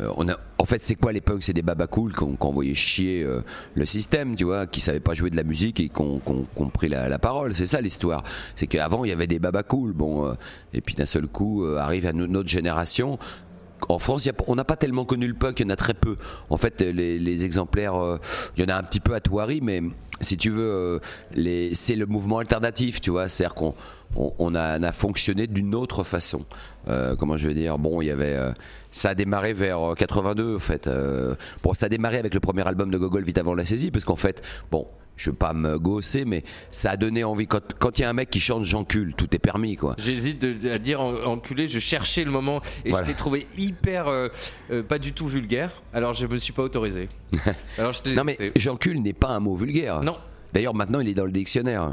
euh, 0.00 0.10
on 0.16 0.28
a, 0.28 0.36
en 0.58 0.64
fait, 0.64 0.82
c'est 0.82 0.94
quoi 0.94 1.12
les 1.12 1.20
punks? 1.20 1.42
C'est 1.42 1.52
des 1.52 1.62
babacools 1.62 2.14
qui 2.14 2.22
ont, 2.22 2.36
envoyé 2.40 2.74
chier 2.74 3.22
euh, 3.22 3.42
le 3.74 3.84
système, 3.84 4.36
tu 4.36 4.44
vois, 4.44 4.66
qui 4.66 4.80
savaient 4.80 5.00
pas 5.00 5.14
jouer 5.14 5.30
de 5.30 5.36
la 5.36 5.44
musique 5.44 5.80
et 5.80 5.88
qui 5.88 6.00
ont, 6.00 6.20
pris 6.72 6.88
la, 6.88 7.18
parole. 7.18 7.54
C'est 7.54 7.66
ça 7.66 7.80
l'histoire. 7.80 8.24
C'est 8.54 8.66
qu'avant, 8.66 9.04
il 9.04 9.08
y 9.08 9.12
avait 9.12 9.26
des 9.26 9.38
babacools, 9.38 9.92
bon, 9.92 10.26
euh, 10.26 10.34
et 10.72 10.80
puis 10.80 10.94
d'un 10.94 11.06
seul 11.06 11.26
coup, 11.26 11.64
arrive 11.64 12.06
à 12.06 12.12
notre 12.12 12.48
génération. 12.48 13.18
En 13.88 13.98
France, 13.98 14.28
on 14.46 14.54
n'a 14.54 14.64
pas 14.64 14.76
tellement 14.76 15.04
connu 15.04 15.26
le 15.26 15.34
punk, 15.34 15.60
il 15.60 15.64
y 15.64 15.66
en 15.66 15.70
a 15.70 15.76
très 15.76 15.94
peu. 15.94 16.16
En 16.50 16.56
fait, 16.56 16.80
les, 16.80 17.44
exemplaires, 17.44 17.94
il 18.56 18.62
y 18.62 18.64
en 18.64 18.74
a 18.74 18.78
un 18.78 18.82
petit 18.82 19.00
peu 19.00 19.14
à 19.14 19.20
Touari, 19.20 19.60
mais 19.60 19.82
si 20.22 20.36
tu 20.36 20.50
veux, 20.50 20.62
euh, 20.62 20.98
les, 21.34 21.74
c'est 21.74 21.96
le 21.96 22.06
mouvement 22.06 22.38
alternatif, 22.38 23.00
tu 23.00 23.10
vois. 23.10 23.28
C'est-à-dire 23.28 23.54
qu'on 23.54 23.74
on, 24.16 24.32
on 24.38 24.54
a, 24.54 24.78
on 24.78 24.82
a 24.82 24.92
fonctionné 24.92 25.46
d'une 25.46 25.74
autre 25.74 26.04
façon. 26.04 26.44
Euh, 26.88 27.14
comment 27.16 27.36
je 27.36 27.48
vais 27.48 27.54
dire? 27.54 27.78
Bon, 27.78 28.00
il 28.02 28.06
y 28.06 28.10
avait, 28.10 28.34
euh, 28.36 28.52
ça 28.90 29.10
a 29.10 29.14
démarré 29.14 29.52
vers 29.54 29.94
82 29.96 30.56
en 30.56 30.58
fait. 30.58 30.86
Euh, 30.86 31.34
bon, 31.62 31.74
ça 31.74 31.86
a 31.86 31.88
démarré 31.88 32.18
avec 32.18 32.34
le 32.34 32.40
premier 32.40 32.66
album 32.66 32.90
de 32.90 32.98
Gogol 32.98 33.22
vite 33.24 33.38
avant 33.38 33.54
la 33.54 33.64
saisie, 33.64 33.90
parce 33.90 34.04
qu'en 34.04 34.16
fait, 34.16 34.42
bon, 34.70 34.86
je 35.16 35.30
veux 35.30 35.36
pas 35.36 35.52
me 35.52 35.78
gausser, 35.78 36.24
mais 36.24 36.42
ça 36.72 36.90
a 36.92 36.96
donné 36.96 37.22
envie. 37.22 37.46
Quand 37.46 37.60
quand 37.78 37.98
il 37.98 38.02
y 38.02 38.04
a 38.04 38.10
un 38.10 38.14
mec 38.14 38.30
qui 38.30 38.40
chante 38.40 38.64
j'encule, 38.64 39.14
tout 39.14 39.28
est 39.34 39.38
permis, 39.38 39.76
quoi. 39.76 39.94
J'hésite 39.98 40.44
à 40.70 40.78
dire 40.78 41.00
en- 41.00 41.14
enculé, 41.24 41.68
je 41.68 41.78
cherchais 41.78 42.24
le 42.24 42.30
moment 42.30 42.60
et 42.84 42.90
Voilà. 42.90 43.04
je 43.04 43.10
l'ai 43.10 43.16
trouvé 43.16 43.46
hyper 43.56 44.08
euh, 44.08 44.28
euh, 44.72 44.82
pas 44.82 44.98
du 44.98 45.12
tout 45.12 45.26
vulgaire. 45.28 45.70
Alors 45.92 46.14
je 46.14 46.26
me 46.26 46.38
suis 46.38 46.52
pas 46.52 46.62
autorisé. 46.62 47.08
Alors 47.78 47.92
je 47.92 48.10
Non 48.14 48.24
mais 48.24 48.36
j'encule 48.56 49.00
n'est 49.02 49.12
pas 49.12 49.28
un 49.28 49.40
mot 49.40 49.54
vulgaire. 49.54 50.02
Non. 50.02 50.16
D'ailleurs 50.54 50.74
maintenant 50.74 51.00
il 51.00 51.08
est 51.08 51.14
dans 51.14 51.26
le 51.26 51.30
dictionnaire. 51.30 51.92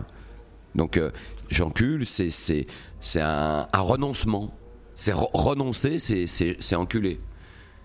Donc 0.76 0.98
euh, 0.98 1.12
j'encule 1.50 2.06
c'est 2.06 2.30
c'est 2.30 2.68
c'est 3.02 3.22
un, 3.22 3.68
un 3.72 3.80
renoncement. 3.80 4.54
C'est 4.96 5.14
re- 5.14 5.30
renoncer 5.34 6.00
c'est 6.00 6.28
c'est 6.28 6.58
c'est 6.60 6.76
enculer. 6.76 7.20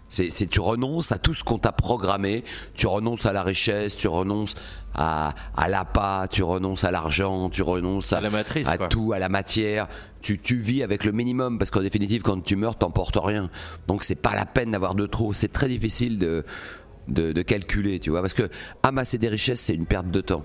C'est 0.08 0.30
c'est- 0.30 0.46
tu 0.46 0.60
renonces 0.60 1.12
à 1.12 1.18
tout 1.18 1.34
ce 1.34 1.42
qu'on 1.44 1.58
t'a 1.58 1.72
programmé. 1.72 2.44
Tu 2.74 2.86
renonces 2.86 3.26
à 3.26 3.32
la 3.32 3.42
richesse, 3.42 3.96
tu 3.96 4.06
renonces 4.06 4.54
à 4.94 5.34
à 5.56 5.68
l'appât, 5.68 6.28
tu 6.30 6.42
renonces 6.42 6.84
à 6.84 6.90
l'argent, 6.90 7.48
tu 7.50 7.62
renonces 7.62 8.12
à, 8.12 8.18
À 8.18 8.20
la 8.20 8.30
matrice, 8.30 8.68
à 8.68 8.76
quoi. 8.76 8.88
tout, 8.88 9.12
à 9.12 9.18
la 9.18 9.28
matière. 9.28 9.88
Tu, 10.20 10.38
tu 10.38 10.56
vis 10.58 10.82
avec 10.82 11.04
le 11.04 11.12
minimum 11.12 11.58
parce 11.58 11.70
qu'en 11.70 11.82
définitive, 11.82 12.22
quand 12.22 12.42
tu 12.42 12.56
meurs, 12.56 12.76
t'emportes 12.76 13.18
rien. 13.20 13.50
Donc 13.88 14.04
c'est 14.04 14.14
pas 14.14 14.34
la 14.34 14.46
peine 14.46 14.70
d'avoir 14.70 14.94
de 14.94 15.06
trop. 15.06 15.32
C'est 15.34 15.52
très 15.52 15.68
difficile 15.68 16.18
de, 16.18 16.44
de, 17.08 17.32
de 17.32 17.42
calculer, 17.42 17.98
tu 18.00 18.08
vois, 18.10 18.20
parce 18.22 18.32
que 18.34 18.48
amasser 18.82 19.18
des 19.18 19.28
richesses, 19.28 19.60
c'est 19.60 19.74
une 19.74 19.84
perte 19.86 20.10
de 20.10 20.20
temps. 20.22 20.44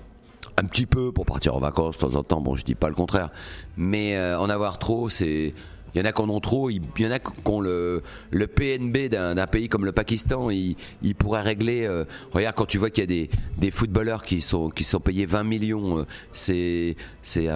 Un 0.60 0.64
petit 0.64 0.86
peu 0.86 1.10
pour 1.12 1.24
partir 1.24 1.56
en 1.56 1.58
vacances 1.58 1.96
de 1.96 2.00
temps 2.06 2.14
en 2.16 2.22
temps. 2.22 2.40
Bon, 2.40 2.54
je 2.54 2.64
dis 2.64 2.74
pas 2.74 2.88
le 2.88 2.94
contraire, 2.94 3.30
mais 3.76 4.16
euh, 4.16 4.38
en 4.38 4.50
avoir 4.50 4.78
trop, 4.78 5.08
c'est 5.08 5.54
il 5.94 5.98
y 5.98 6.02
en 6.02 6.04
a 6.04 6.12
qui 6.12 6.20
en 6.22 6.28
ont 6.28 6.38
trop, 6.38 6.70
il 6.70 6.82
y 6.98 7.06
en 7.06 7.10
a 7.10 7.18
qui 7.18 7.32
ont 7.46 7.60
le, 7.60 8.02
le 8.30 8.46
PNB 8.46 9.08
d'un 9.08 9.46
pays 9.48 9.68
comme 9.68 9.84
le 9.84 9.90
Pakistan, 9.92 10.48
il, 10.50 10.76
il 11.02 11.14
pourrait 11.16 11.40
régler. 11.42 11.84
euh, 11.86 12.04
regarde, 12.32 12.54
quand 12.54 12.66
tu 12.66 12.78
vois 12.78 12.90
qu'il 12.90 13.02
y 13.02 13.04
a 13.04 13.06
des, 13.08 13.30
des 13.58 13.70
footballeurs 13.72 14.22
qui 14.22 14.40
sont, 14.40 14.68
qui 14.70 14.84
sont 14.84 15.00
payés 15.00 15.26
20 15.26 15.42
millions, 15.44 15.98
euh, 16.00 16.04
c'est 16.32 16.94
c'est 17.22 17.48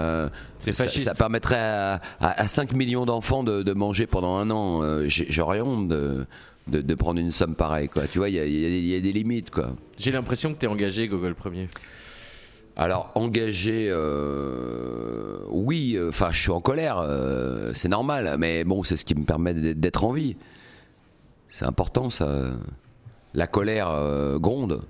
ça, 1.05 1.15
permettrait 1.15 1.57
à, 1.61 2.01
à, 2.21 2.41
à 2.43 2.49
5 2.49 2.73
millions 2.73 3.05
d'enfants 3.07 3.45
de, 3.45 3.63
de 3.63 3.73
manger 3.73 4.07
pendant 4.09 4.35
un 4.37 4.51
an. 4.51 4.81
J'aurais 5.09 5.61
honte 5.61 5.87
de, 5.89 6.27
de, 6.67 6.81
de 6.81 6.95
prendre 6.97 7.21
une 7.21 7.31
somme 7.31 7.55
pareille, 7.55 7.89
quoi. 7.89 8.09
Tu 8.09 8.19
vois, 8.19 8.31
il 8.31 8.35
y 8.35 8.41
a, 8.41 8.47
y 8.47 8.65
a- 8.65 8.69
y 8.69 8.97
a 8.97 9.01
des 9.01 9.13
limites, 9.13 9.51
quoi. 9.51 9.77
J'ai 9.97 10.11
l'impression 10.11 10.53
que 10.53 10.59
t'es 10.59 10.67
engagé, 10.67 11.07
Gogol 11.07 11.35
premier. 11.37 11.69
Alors 12.77 13.13
engagé, 13.15 13.89
euh, 13.89 15.39
oui, 15.51 15.95
euh, 15.97 16.09
enfin 16.09 16.31
je 16.33 16.41
suis 16.41 16.51
en 16.51 16.61
colère, 16.61 16.99
euh, 16.99 17.71
c'est 17.75 17.89
normal, 17.89 18.37
mais 18.39 18.65
bon 18.65 18.83
c'est 18.83 18.97
ce 18.97 19.05
qui 19.05 19.15
me 19.15 19.25
permet 19.25 19.55
d'être- 19.75 20.05
en 20.05 20.13
vie. 20.13 20.37
C'est 21.49 21.65
important 21.67 22.11
ça. 22.11 22.51
La 23.33 23.47
colère 23.47 23.89
gronde. 24.41 24.83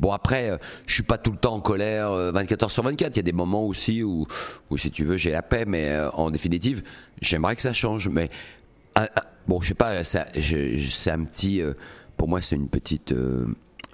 Bon 0.00 0.12
après, 0.12 0.58
je 0.86 0.94
suis 0.94 1.02
pas 1.02 1.18
tout 1.18 1.30
le 1.32 1.36
temps 1.38 1.54
en 1.54 1.60
colère 1.60 2.10
euh, 2.10 2.32
24 2.32 2.64
heures 2.64 2.70
sur 2.70 2.82
24. 2.84 3.14
Il 3.14 3.18
y 3.18 3.20
a 3.20 3.22
des 3.22 3.32
moments 3.32 3.64
aussi 3.64 4.02
où, 4.02 4.26
où 4.70 4.76
si 4.78 4.90
tu 4.90 5.04
veux, 5.04 5.16
j'ai 5.16 5.30
la 5.32 5.42
paix, 5.42 5.64
mais 5.66 5.96
en 6.14 6.30
définitive, 6.30 6.82
j'aimerais 7.20 7.56
que 7.56 7.62
ça 7.62 7.72
change. 7.72 8.08
Mais 8.08 8.30
un- 8.96 9.02
un- 9.04 9.08
bon, 9.48 9.60
je 9.60 9.68
sais 9.68 9.74
pas, 9.74 10.02
c'est 10.04 10.18
un 11.10 11.24
petit, 11.24 11.62
pour 12.16 12.28
moi, 12.28 12.40
c'est 12.40 12.56
une 12.56 12.68
petite, 12.68 13.14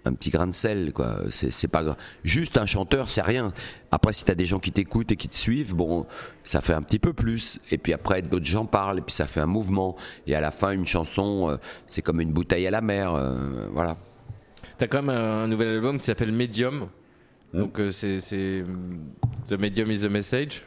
un 0.06 0.12
petit 0.12 0.30
grain 0.30 0.46
de 0.46 0.52
sel, 0.52 0.92
quoi. 0.92 1.20
C'est 1.30 1.50
c'est 1.50 1.68
pas 1.68 1.82
grave. 1.82 1.96
Juste 2.24 2.58
un 2.58 2.66
chanteur, 2.66 3.08
c'est 3.08 3.22
rien. 3.22 3.52
Après, 3.90 4.12
si 4.12 4.24
t'as 4.24 4.34
des 4.34 4.46
gens 4.46 4.58
qui 4.58 4.72
t'écoutent 4.72 5.12
et 5.12 5.16
qui 5.16 5.28
te 5.28 5.34
suivent, 5.34 5.74
bon, 5.74 6.06
ça 6.44 6.60
fait 6.60 6.74
un 6.74 6.82
petit 6.82 6.98
peu 6.98 7.12
plus. 7.12 7.58
Et 7.70 7.78
puis 7.78 7.92
après, 7.92 8.22
d'autres 8.22 8.44
gens 8.46 8.66
parlent, 8.66 8.98
et 8.98 9.02
puis 9.02 9.14
ça 9.14 9.26
fait 9.26 9.40
un 9.40 9.46
mouvement. 9.46 9.96
Et 10.26 10.34
à 10.34 10.40
la 10.40 10.50
fin, 10.50 10.72
une 10.72 10.86
chanson, 10.86 11.50
euh, 11.50 11.56
c'est 11.86 12.02
comme 12.02 12.20
une 12.20 12.32
bouteille 12.32 12.66
à 12.66 12.70
la 12.70 12.80
mer, 12.80 13.14
euh, 13.14 13.68
voilà. 13.72 13.96
T'as 14.78 14.86
quand 14.86 15.02
même 15.02 15.16
un, 15.16 15.44
un 15.44 15.48
nouvel 15.48 15.68
album 15.68 15.98
qui 15.98 16.04
s'appelle 16.04 16.32
Medium. 16.32 16.88
Mmh. 17.52 17.58
Donc 17.58 17.80
euh, 17.80 17.90
c'est 17.90 18.20
c'est 18.20 18.62
The 19.48 19.52
Medium 19.52 19.90
is 19.90 20.00
the 20.00 20.10
message. 20.10 20.62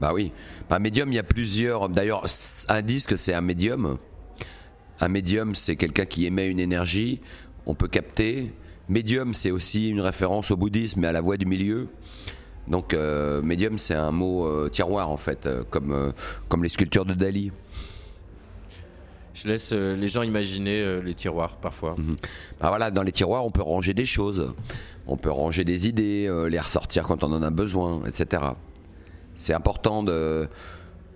Bah 0.00 0.12
oui. 0.12 0.32
Bah, 0.68 0.78
médium, 0.78 1.10
il 1.10 1.16
y 1.16 1.18
a 1.18 1.22
plusieurs. 1.22 1.88
D'ailleurs, 1.88 2.26
un 2.68 2.82
disque, 2.82 3.16
c'est 3.16 3.32
un 3.32 3.40
médium. 3.40 3.98
Un 5.00 5.08
médium, 5.08 5.54
c'est 5.54 5.76
quelqu'un 5.76 6.04
qui 6.04 6.26
émet 6.26 6.48
une 6.48 6.60
énergie. 6.60 7.20
On 7.66 7.74
peut 7.74 7.88
capter. 7.88 8.52
Médium, 8.88 9.34
c'est 9.34 9.50
aussi 9.50 9.88
une 9.88 10.00
référence 10.00 10.50
au 10.52 10.56
bouddhisme 10.56 11.02
et 11.04 11.08
à 11.08 11.12
la 11.12 11.20
voie 11.20 11.36
du 11.36 11.46
milieu. 11.46 11.88
Donc, 12.68 12.94
euh, 12.94 13.42
médium, 13.42 13.78
c'est 13.78 13.94
un 13.94 14.12
mot 14.12 14.46
euh, 14.46 14.68
tiroir, 14.68 15.10
en 15.10 15.16
fait, 15.16 15.46
euh, 15.46 15.64
comme, 15.70 15.92
euh, 15.92 16.12
comme 16.48 16.62
les 16.62 16.68
sculptures 16.68 17.04
de 17.04 17.14
Dali. 17.14 17.52
Je 19.34 19.48
laisse 19.48 19.72
les 19.72 20.08
gens 20.08 20.22
imaginer 20.22 21.02
les 21.02 21.12
tiroirs 21.12 21.56
parfois. 21.56 21.94
Bah 22.58 22.68
voilà, 22.68 22.90
dans 22.90 23.02
les 23.02 23.12
tiroirs, 23.12 23.44
on 23.44 23.50
peut 23.50 23.60
ranger 23.60 23.92
des 23.92 24.06
choses. 24.06 24.54
On 25.06 25.18
peut 25.18 25.30
ranger 25.30 25.62
des 25.62 25.86
idées, 25.86 26.26
les 26.48 26.58
ressortir 26.58 27.06
quand 27.06 27.22
on 27.22 27.30
en 27.30 27.42
a 27.42 27.50
besoin, 27.50 28.00
etc. 28.06 28.42
C'est 29.34 29.52
important 29.52 30.02
de, 30.02 30.48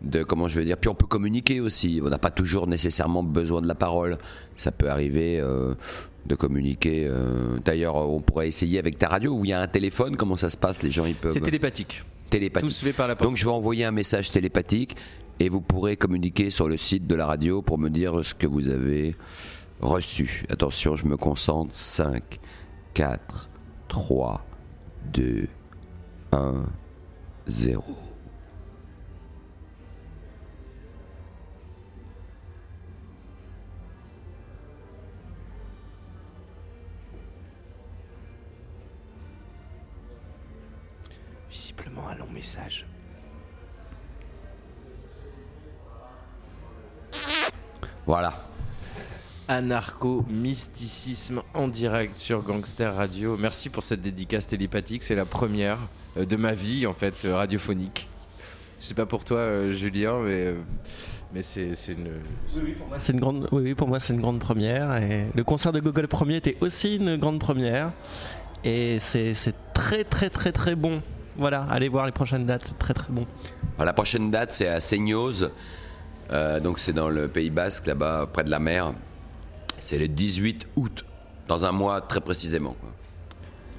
de, 0.02 0.22
comment 0.22 0.48
je 0.48 0.58
veux 0.58 0.64
dire. 0.64 0.76
Puis 0.76 0.88
on 0.88 0.94
peut 0.94 1.06
communiquer 1.06 1.60
aussi. 1.60 2.00
On 2.04 2.08
n'a 2.08 2.18
pas 2.18 2.30
toujours 2.30 2.66
nécessairement 2.66 3.22
besoin 3.22 3.60
de 3.60 3.68
la 3.68 3.74
parole. 3.74 4.18
Ça 4.56 4.72
peut 4.72 4.90
arriver 4.90 5.40
euh, 5.40 5.74
de 6.26 6.34
communiquer. 6.34 7.06
euh. 7.08 7.58
D'ailleurs, 7.64 7.96
on 7.96 8.20
pourrait 8.20 8.48
essayer 8.48 8.78
avec 8.78 8.98
ta 8.98 9.08
radio 9.08 9.32
où 9.32 9.44
il 9.44 9.48
y 9.48 9.52
a 9.52 9.60
un 9.60 9.66
téléphone. 9.68 10.16
Comment 10.16 10.36
ça 10.36 10.50
se 10.50 10.56
passe 10.56 10.82
Les 10.82 10.90
gens, 10.90 11.06
ils 11.06 11.14
peuvent. 11.14 11.32
C'est 11.32 11.40
télépathique. 11.40 12.02
télépathique. 12.30 12.68
Tout 12.68 12.74
se 12.74 12.84
fait 12.84 12.92
par 12.92 13.08
la 13.08 13.16
pensée. 13.16 13.28
Donc 13.28 13.36
je 13.36 13.44
vais 13.44 13.50
envoyer 13.50 13.84
un 13.84 13.90
message 13.92 14.30
télépathique 14.30 14.96
et 15.40 15.48
vous 15.48 15.60
pourrez 15.60 15.96
communiquer 15.96 16.50
sur 16.50 16.68
le 16.68 16.76
site 16.76 17.06
de 17.06 17.14
la 17.14 17.26
radio 17.26 17.62
pour 17.62 17.78
me 17.78 17.88
dire 17.88 18.24
ce 18.24 18.34
que 18.34 18.46
vous 18.46 18.68
avez 18.68 19.16
reçu. 19.80 20.44
Attention, 20.50 20.94
je 20.96 21.06
me 21.06 21.16
concentre. 21.16 21.74
5, 21.74 22.22
4, 22.94 23.48
3, 23.88 24.44
2, 25.14 25.48
1, 26.32 26.64
0. 27.46 27.82
Message. 42.40 42.86
Voilà. 48.06 48.32
Anarcho-mysticisme 49.46 51.42
en 51.52 51.68
direct 51.68 52.16
sur 52.16 52.42
Gangster 52.42 52.94
Radio. 52.94 53.36
Merci 53.36 53.68
pour 53.68 53.82
cette 53.82 54.00
dédicace 54.00 54.46
télépathique. 54.46 55.02
C'est 55.02 55.14
la 55.14 55.26
première 55.26 55.76
euh, 56.16 56.24
de 56.24 56.36
ma 56.36 56.54
vie, 56.54 56.86
en 56.86 56.94
fait, 56.94 57.26
euh, 57.26 57.36
radiophonique. 57.36 58.08
Je 58.78 58.86
sais 58.86 58.94
pas 58.94 59.04
pour 59.04 59.22
toi, 59.24 59.38
euh, 59.38 59.74
Julien, 59.74 60.20
mais, 60.20 60.54
mais 61.34 61.42
c'est 61.42 61.74
c'est 61.74 61.92
une. 61.92 62.08
Pour 62.78 62.88
moi, 62.88 62.98
C'est 63.00 63.12
une 63.12 63.20
grande, 63.20 63.48
oui, 63.52 63.62
oui, 63.64 63.74
pour 63.74 63.88
moi 63.88 64.00
c'est 64.00 64.14
une 64.14 64.22
grande 64.22 64.38
première. 64.38 64.96
Et 64.96 65.26
le 65.34 65.44
concert 65.44 65.72
de 65.72 65.80
Gogol 65.80 66.08
premier 66.08 66.36
était 66.36 66.56
aussi 66.62 66.96
une 66.96 67.18
grande 67.18 67.38
première. 67.38 67.92
Et 68.64 68.98
c'est 68.98 69.34
c'est 69.34 69.54
très 69.74 70.04
très 70.04 70.30
très 70.30 70.52
très 70.52 70.74
bon. 70.74 71.02
Voilà, 71.40 71.66
allez 71.70 71.88
voir 71.88 72.06
les 72.06 72.12
prochaines 72.12 72.46
dates, 72.46 72.64
c'est 72.66 72.78
très 72.78 72.94
très 72.94 73.12
bon. 73.12 73.26
Alors, 73.76 73.86
la 73.86 73.92
prochaine 73.94 74.30
date, 74.30 74.52
c'est 74.52 74.68
à 74.68 74.78
Seignoz. 74.78 75.50
Euh, 76.30 76.60
donc 76.60 76.78
c'est 76.78 76.92
dans 76.92 77.08
le 77.08 77.26
Pays 77.28 77.50
Basque, 77.50 77.86
là-bas, 77.86 78.28
près 78.32 78.44
de 78.44 78.50
la 78.50 78.60
mer. 78.60 78.92
C'est 79.80 79.98
le 79.98 80.06
18 80.06 80.68
août, 80.76 81.04
dans 81.48 81.64
un 81.66 81.72
mois 81.72 82.00
très 82.02 82.20
précisément. 82.20 82.76
quoi. 82.80 82.90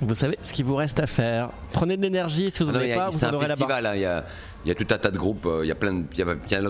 Vous 0.01 0.15
savez 0.15 0.37
ce 0.41 0.51
qu'il 0.51 0.65
vous 0.65 0.75
reste 0.75 0.99
à 0.99 1.05
faire. 1.07 1.51
Prenez 1.71 1.95
de 1.95 2.01
l'énergie, 2.01 2.49
si 2.49 2.63
vous 2.63 2.71
n'en 2.71 2.79
avez 2.79 2.95
pas, 2.95 3.09
vous 3.09 3.17
c'est 3.19 3.27
en 3.27 3.29
un 3.29 3.33
aurez 3.33 3.43
là-bas. 3.45 3.55
festival, 3.55 3.85
hein, 3.85 3.93
il 3.95 4.01
y, 4.01 4.05
a, 4.05 4.25
il 4.65 4.69
y 4.69 4.71
a 4.71 4.75
tout 4.75 4.87
un 4.89 4.97
tas 4.97 5.11
de 5.11 5.17
groupes, 5.17 5.45
euh, 5.45 5.63
il 5.63 5.67
y 5.67 5.71
a 5.71 5.75
plein, 5.75 5.93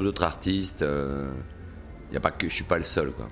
d'autres 0.02 0.24
artistes. 0.24 0.82
euh, 0.82 1.32
Il 2.12 2.14
y 2.16 2.18
a 2.18 2.20
pas 2.20 2.32
que 2.32 2.50
je 2.50 2.54
suis 2.54 2.66
pas 2.66 2.78
le 2.78 2.84
seul. 2.84 3.12
Quoi. 3.12 3.30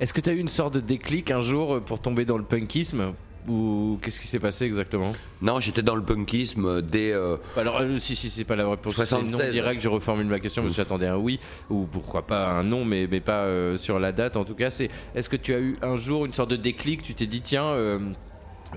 Est-ce 0.00 0.14
que 0.14 0.20
tu 0.22 0.30
as 0.30 0.32
eu 0.32 0.38
une 0.38 0.48
sorte 0.48 0.74
de 0.74 0.80
déclic 0.80 1.30
un 1.30 1.42
jour 1.42 1.74
euh, 1.74 1.80
pour 1.80 2.00
tomber 2.00 2.24
dans 2.24 2.38
le 2.38 2.44
punkisme? 2.44 3.12
Ou 3.46 3.98
qu'est-ce 4.00 4.20
qui 4.20 4.26
s'est 4.26 4.38
passé 4.38 4.64
exactement? 4.64 5.12
Non, 5.42 5.60
j'étais 5.60 5.82
dans 5.82 5.96
le 5.96 6.02
punkisme 6.02 6.80
dès. 6.80 7.12
euh, 7.12 7.36
Alors, 7.58 7.78
euh, 7.80 7.98
si, 7.98 8.16
si, 8.16 8.30
c'est 8.30 8.44
pas 8.44 8.56
la 8.56 8.66
réponse. 8.66 8.94
Si 8.94 9.04
C'est 9.06 9.14
non 9.16 9.26
76. 9.26 9.52
direct, 9.52 9.82
je 9.82 9.88
reformule 9.88 10.26
ma 10.28 10.40
question, 10.40 10.62
parce 10.62 10.72
que 10.74 10.76
j'attendais 10.78 11.08
un 11.08 11.18
oui, 11.18 11.38
ou 11.68 11.84
pourquoi 11.84 12.26
pas 12.26 12.48
un 12.48 12.62
non, 12.64 12.86
mais, 12.86 13.06
mais 13.10 13.20
pas 13.20 13.42
euh, 13.44 13.76
sur 13.76 13.98
la 13.98 14.12
date. 14.12 14.38
En 14.38 14.44
tout 14.44 14.54
cas, 14.54 14.70
c'est 14.70 14.88
est-ce 15.14 15.28
que 15.28 15.36
tu 15.36 15.52
as 15.52 15.58
eu 15.58 15.76
un 15.82 15.98
jour 15.98 16.24
une 16.24 16.32
sorte 16.32 16.48
de 16.50 16.56
déclic 16.56 17.02
Tu 17.02 17.12
t'es 17.14 17.26
dit, 17.26 17.42
tiens, 17.42 17.66
euh, 17.66 17.98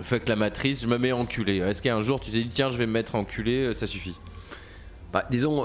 fuck 0.01 0.27
la 0.27 0.35
matrice, 0.35 0.81
je 0.81 0.87
me 0.87 0.97
mets 0.97 1.13
enculé. 1.13 1.59
Est-ce 1.59 1.81
qu'un 1.81 2.01
jour 2.01 2.19
tu 2.19 2.31
t'es 2.31 2.39
dit, 2.41 2.49
tiens, 2.49 2.69
je 2.69 2.77
vais 2.77 2.87
me 2.87 2.91
mettre 2.91 3.15
enculé, 3.15 3.73
ça 3.73 3.87
suffit? 3.87 4.15
Bah, 5.13 5.23
disons, 5.31 5.63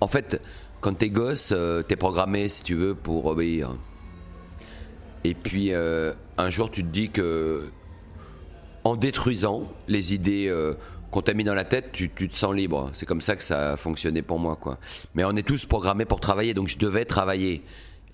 en 0.00 0.08
fait, 0.08 0.40
quand 0.80 0.94
t'es 0.94 1.10
gosse, 1.10 1.52
t'es 1.86 1.96
programmé, 1.96 2.48
si 2.48 2.62
tu 2.62 2.74
veux, 2.76 2.94
pour 2.94 3.26
obéir. 3.26 3.76
Et 5.24 5.34
puis, 5.34 5.72
un 5.74 6.50
jour, 6.50 6.70
tu 6.70 6.82
te 6.82 6.88
dis 6.88 7.10
que 7.10 7.66
en 8.84 8.96
détruisant 8.96 9.70
les 9.88 10.14
idées 10.14 10.48
euh, 10.48 10.74
qu'on 11.10 11.22
t'a 11.22 11.34
mis 11.34 11.44
dans 11.44 11.54
la 11.54 11.64
tête, 11.64 11.90
tu, 11.92 12.08
te 12.10 12.34
sens 12.34 12.54
libre. 12.54 12.90
C'est 12.94 13.06
comme 13.06 13.20
ça 13.20 13.36
que 13.36 13.42
ça 13.42 13.72
a 13.72 13.76
fonctionné 13.76 14.22
pour 14.22 14.38
moi, 14.38 14.56
quoi. 14.56 14.78
Mais 15.14 15.24
on 15.24 15.32
est 15.32 15.46
tous 15.46 15.66
programmés 15.66 16.06
pour 16.06 16.20
travailler, 16.20 16.54
donc 16.54 16.68
je 16.68 16.78
devais 16.78 17.04
travailler. 17.04 17.62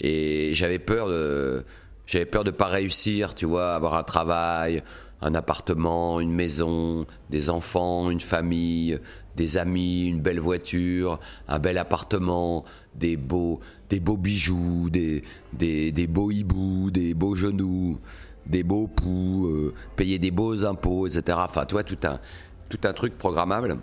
Et 0.01 0.51
j'avais 0.55 0.79
peur 0.79 1.09
de, 1.09 1.65
j'avais 2.07 2.27
peur 2.27 2.45
de 2.45 2.51
pas 2.51 2.67
réussir, 2.67 3.35
tu 3.35 3.47
vois, 3.47 3.75
avoir 3.75 3.95
un 3.95 4.03
travail, 4.03 4.83
un 5.21 5.35
appartement, 5.35 6.21
une 6.21 6.33
maison, 6.33 7.07
des 7.31 7.51
enfants, 7.51 8.11
une 8.11 8.21
famille, 8.21 8.99
des 9.37 9.57
amis, 9.57 10.09
une 10.09 10.21
belle 10.21 10.41
voiture, 10.41 11.21
un 11.47 11.59
bel 11.59 11.79
appartement, 11.79 12.65
des 12.95 13.17
beaux, 13.17 13.61
des 13.89 14.01
beaux 14.01 14.17
bijoux, 14.17 14.91
des, 14.91 15.23
des, 15.53 15.93
des 15.93 16.07
beaux 16.07 16.31
hiboux, 16.31 16.91
des 16.91 17.15
beaux 17.15 17.35
genoux, 17.35 17.99
des 18.49 18.63
beaux 18.63 18.87
poux, 18.87 19.47
euh, 19.47 19.75
payer 19.97 20.19
des 20.19 20.31
beaux 20.31 20.65
impôts, 20.65 21.07
etc. 21.07 21.39
Enfin, 21.43 21.65
toi, 21.65 21.83
tout 21.83 21.99
un, 22.05 22.19
tout 22.69 22.81
un 22.85 22.93
truc 22.93 23.17
programmable. 23.19 23.79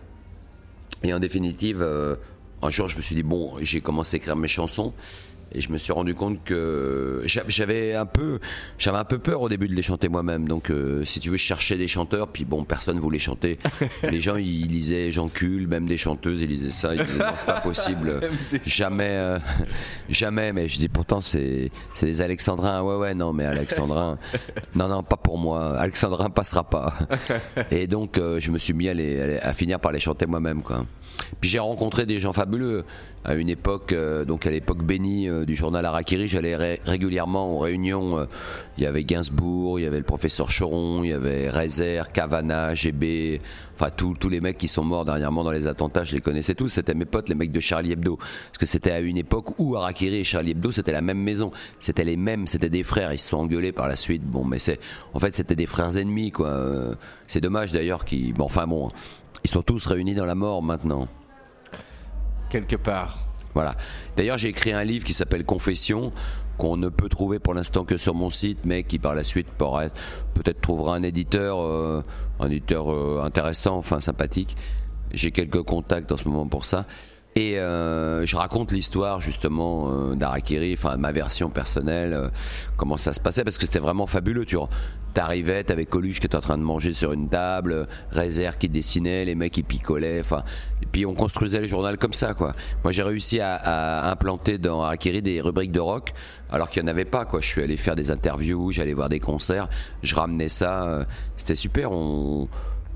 Et 1.03 1.13
en 1.13 1.19
définitive, 1.19 1.81
euh, 1.81 2.15
un 2.61 2.69
jour, 2.69 2.87
je 2.87 2.97
me 2.97 3.01
suis 3.01 3.15
dit, 3.15 3.23
bon, 3.23 3.53
j'ai 3.61 3.81
commencé 3.81 4.15
à 4.15 4.17
écrire 4.17 4.35
mes 4.35 4.47
chansons. 4.47 4.93
Et 5.57 5.61
je 5.61 5.71
me 5.71 5.77
suis 5.77 5.93
rendu 5.93 6.13
compte 6.15 6.43
que 6.43 7.21
j'a- 7.25 7.43
j'avais 7.47 7.93
un 7.95 8.05
peu, 8.05 8.39
j'avais 8.77 8.97
un 8.97 9.05
peu 9.05 9.19
peur 9.19 9.41
au 9.41 9.47
début 9.47 9.69
de 9.69 9.73
les 9.73 9.81
chanter 9.81 10.09
moi-même. 10.09 10.47
Donc, 10.49 10.69
euh, 10.69 11.05
si 11.05 11.21
tu 11.21 11.29
veux, 11.29 11.37
je 11.37 11.43
cherchais 11.43 11.77
des 11.77 11.87
chanteurs, 11.87 12.27
puis 12.27 12.43
bon, 12.43 12.65
personne 12.65 12.99
voulait 12.99 13.19
chanter. 13.19 13.57
les 14.03 14.19
gens, 14.19 14.35
ils 14.35 14.67
lisaient 14.67 15.11
Jean 15.11 15.29
Cul, 15.29 15.65
même 15.67 15.85
des 15.85 15.95
chanteuses, 15.97 16.41
ils 16.41 16.49
lisaient 16.49 16.69
ça. 16.71 16.93
Ils 16.93 17.05
disaient, 17.05 17.19
non, 17.19 17.33
c'est 17.37 17.45
pas 17.45 17.61
possible. 17.63 18.19
jamais, 18.65 19.07
euh, 19.11 19.39
jamais. 20.09 20.51
Mais 20.51 20.67
je 20.67 20.77
dis, 20.77 20.89
pourtant, 20.89 21.21
c'est, 21.21 21.71
c'est 21.93 22.05
des 22.07 22.21
Alexandrins. 22.21 22.81
Ouais, 22.81 22.97
ouais, 22.97 23.13
non, 23.15 23.31
mais 23.31 23.45
Alexandrin, 23.45 24.17
non, 24.75 24.89
non, 24.89 25.03
pas 25.03 25.17
pour 25.17 25.37
moi. 25.37 25.77
Alexandrin 25.79 26.29
passera 26.29 26.63
pas. 26.69 26.93
Et 27.71 27.87
donc, 27.87 28.17
euh, 28.17 28.39
je 28.41 28.51
me 28.51 28.57
suis 28.57 28.73
mis 28.73 28.89
à, 28.89 28.93
les- 28.93 29.39
finir 29.53 29.79
par 29.79 29.93
les 29.93 29.99
chanter 29.99 30.25
moi-même, 30.25 30.61
quoi. 30.63 30.85
Puis 31.39 31.49
j'ai 31.49 31.59
rencontré 31.59 32.05
des 32.05 32.19
gens 32.19 32.33
fabuleux 32.33 32.83
à 33.23 33.35
une 33.35 33.49
époque, 33.49 33.95
donc 34.27 34.45
à 34.45 34.51
l'époque 34.51 34.83
bénie 34.83 35.27
du 35.45 35.55
journal 35.55 35.85
Harakiri, 35.85 36.27
j'allais 36.27 36.55
ré- 36.55 36.81
régulièrement 36.85 37.51
aux 37.51 37.59
réunions. 37.59 38.19
euh, 38.19 38.25
il 38.77 38.83
y 38.83 38.87
avait 38.87 39.03
Gainsbourg, 39.03 39.79
il 39.79 39.83
y 39.83 39.85
avait 39.85 39.97
le 39.99 40.03
professeur 40.03 40.49
Choron, 40.49 41.03
il 41.03 41.09
y 41.09 41.13
avait 41.13 41.49
Rezer, 41.49 42.11
Cavana, 42.11 42.73
GB, 42.75 43.39
enfin 43.73 43.89
tous 43.89 44.29
les 44.29 44.41
mecs 44.41 44.57
qui 44.57 44.67
sont 44.67 44.83
morts 44.83 45.05
dernièrement 45.05 45.43
dans 45.45 45.51
les 45.51 45.65
attentats, 45.67 46.03
je 46.03 46.13
les 46.13 46.21
connaissais 46.21 46.55
tous. 46.55 46.69
C'était 46.69 46.93
mes 46.93 47.05
potes, 47.05 47.29
les 47.29 47.35
mecs 47.35 47.51
de 47.53 47.59
Charlie 47.61 47.93
Hebdo, 47.93 48.17
parce 48.17 48.57
que 48.59 48.65
c'était 48.65 48.91
à 48.91 48.99
une 48.99 49.17
époque 49.17 49.57
où 49.59 49.75
Harakiri 49.77 50.17
et 50.17 50.23
Charlie 50.23 50.51
Hebdo 50.51 50.71
c'était 50.71 50.91
la 50.91 51.01
même 51.01 51.19
maison, 51.19 51.51
c'était 51.79 52.03
les 52.03 52.17
mêmes, 52.17 52.47
c'était 52.47 52.69
des 52.69 52.83
frères. 52.83 53.13
Ils 53.13 53.19
se 53.19 53.29
sont 53.29 53.37
engueulés 53.37 53.71
par 53.71 53.87
la 53.87 53.95
suite. 53.95 54.23
Bon, 54.23 54.43
mais 54.43 54.59
c'est, 54.59 54.79
en 55.13 55.19
fait, 55.19 55.33
c'était 55.35 55.55
des 55.55 55.67
frères 55.67 55.95
ennemis, 55.97 56.31
quoi. 56.31 56.47
Euh, 56.49 56.95
C'est 57.27 57.41
dommage 57.41 57.71
d'ailleurs 57.71 58.03
qu'ils, 58.05 58.33
bon, 58.33 58.45
enfin 58.45 58.67
bon. 58.67 58.89
Ils 59.43 59.49
sont 59.49 59.61
tous 59.61 59.85
réunis 59.85 60.15
dans 60.15 60.25
la 60.25 60.35
mort 60.35 60.63
maintenant. 60.63 61.07
Quelque 62.49 62.75
part. 62.75 63.19
Voilà. 63.55 63.75
D'ailleurs, 64.17 64.37
j'ai 64.37 64.49
écrit 64.49 64.73
un 64.73 64.83
livre 64.83 65.05
qui 65.05 65.13
s'appelle 65.13 65.45
Confession 65.45 66.11
qu'on 66.57 66.77
ne 66.77 66.89
peut 66.89 67.09
trouver 67.09 67.39
pour 67.39 67.53
l'instant 67.53 67.83
que 67.83 67.97
sur 67.97 68.13
mon 68.13 68.29
site, 68.29 68.59
mais 68.65 68.83
qui 68.83 68.99
par 68.99 69.15
la 69.15 69.23
suite 69.23 69.47
pourrait 69.57 69.91
peut-être 70.33 70.61
trouvera 70.61 70.95
un 70.95 71.03
éditeur, 71.03 71.59
euh, 71.59 72.01
un 72.39 72.47
éditeur 72.47 72.91
euh, 72.91 73.21
intéressant, 73.23 73.77
enfin 73.77 73.99
sympathique. 73.99 74.55
J'ai 75.11 75.31
quelques 75.31 75.63
contacts 75.63 76.11
en 76.11 76.17
ce 76.17 76.27
moment 76.27 76.47
pour 76.47 76.65
ça. 76.65 76.85
Et 77.37 77.59
euh, 77.59 78.25
je 78.25 78.37
raconte 78.37 78.71
l'histoire 78.71 79.19
justement 79.19 79.91
euh, 79.91 80.15
d'Arakiri, 80.15 80.73
enfin 80.73 80.95
ma 80.95 81.11
version 81.11 81.49
personnelle, 81.49 82.13
euh, 82.13 82.29
comment 82.77 82.95
ça 82.95 83.11
se 83.11 83.19
passait, 83.19 83.43
parce 83.43 83.57
que 83.57 83.65
c'était 83.65 83.79
vraiment 83.79 84.07
fabuleux. 84.07 84.45
Tu 84.45 84.57
arrivais, 85.17 85.61
t'avais 85.65 85.85
Coluche 85.85 86.21
qui 86.21 86.27
était 86.27 86.37
en 86.37 86.41
train 86.41 86.57
de 86.57 86.63
manger 86.63 86.93
sur 86.93 87.11
une 87.11 87.27
table, 87.27 87.73
euh, 87.73 87.85
Rézère 88.09 88.57
qui 88.57 88.69
dessinait, 88.69 89.25
les 89.25 89.35
mecs 89.35 89.51
qui 89.51 89.63
picolaient, 89.63 90.21
enfin, 90.21 90.45
et 90.81 90.85
puis 90.85 91.05
on 91.05 91.13
construisait 91.13 91.59
le 91.59 91.67
journal 91.67 91.97
comme 91.97 92.13
ça, 92.13 92.33
quoi. 92.33 92.53
Moi 92.85 92.93
j'ai 92.93 93.03
réussi 93.03 93.41
à, 93.41 93.55
à 93.55 94.09
implanter 94.11 94.57
dans 94.57 94.81
Arakiri 94.83 95.21
des 95.21 95.41
rubriques 95.41 95.73
de 95.73 95.81
rock, 95.81 96.13
alors 96.49 96.69
qu'il 96.69 96.83
n'y 96.83 96.87
en 96.87 96.91
avait 96.91 97.03
pas, 97.03 97.25
quoi. 97.25 97.41
Je 97.41 97.47
suis 97.47 97.61
allé 97.61 97.75
faire 97.75 97.97
des 97.97 98.11
interviews, 98.11 98.71
j'allais 98.71 98.93
voir 98.93 99.09
des 99.09 99.19
concerts, 99.19 99.67
je 100.03 100.15
ramenais 100.15 100.47
ça, 100.47 100.85
euh, 100.85 101.03
c'était 101.35 101.55
super. 101.55 101.89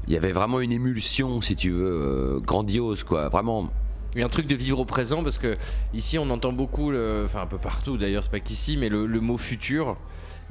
Il 0.08 0.14
y 0.14 0.16
avait 0.16 0.32
vraiment 0.32 0.62
une 0.62 0.72
émulsion, 0.72 1.42
si 1.42 1.58
tu 1.58 1.72
veux, 1.72 2.38
euh, 2.38 2.40
grandiose, 2.40 3.04
quoi. 3.04 3.28
Vraiment. 3.28 3.70
Il 4.16 4.20
y 4.20 4.24
a 4.24 4.26
un 4.26 4.30
truc 4.30 4.48
de 4.48 4.56
vivre 4.56 4.80
au 4.80 4.86
présent 4.86 5.24
parce 5.24 5.38
que 5.38 5.56
ici 5.94 6.18
on 6.18 6.30
entend 6.30 6.52
beaucoup, 6.52 6.90
le- 6.92 7.24
enfin 7.26 7.42
un 7.42 7.46
peu 7.48 7.58
partout 7.60 7.98
d'ailleurs, 7.98 8.24
c'est 8.24 8.32
pas 8.32 8.40
qu'ici, 8.40 8.76
mais 8.78 8.90
le, 8.90 9.06
le 9.06 9.20
mot 9.20 9.38
futur. 9.38 9.98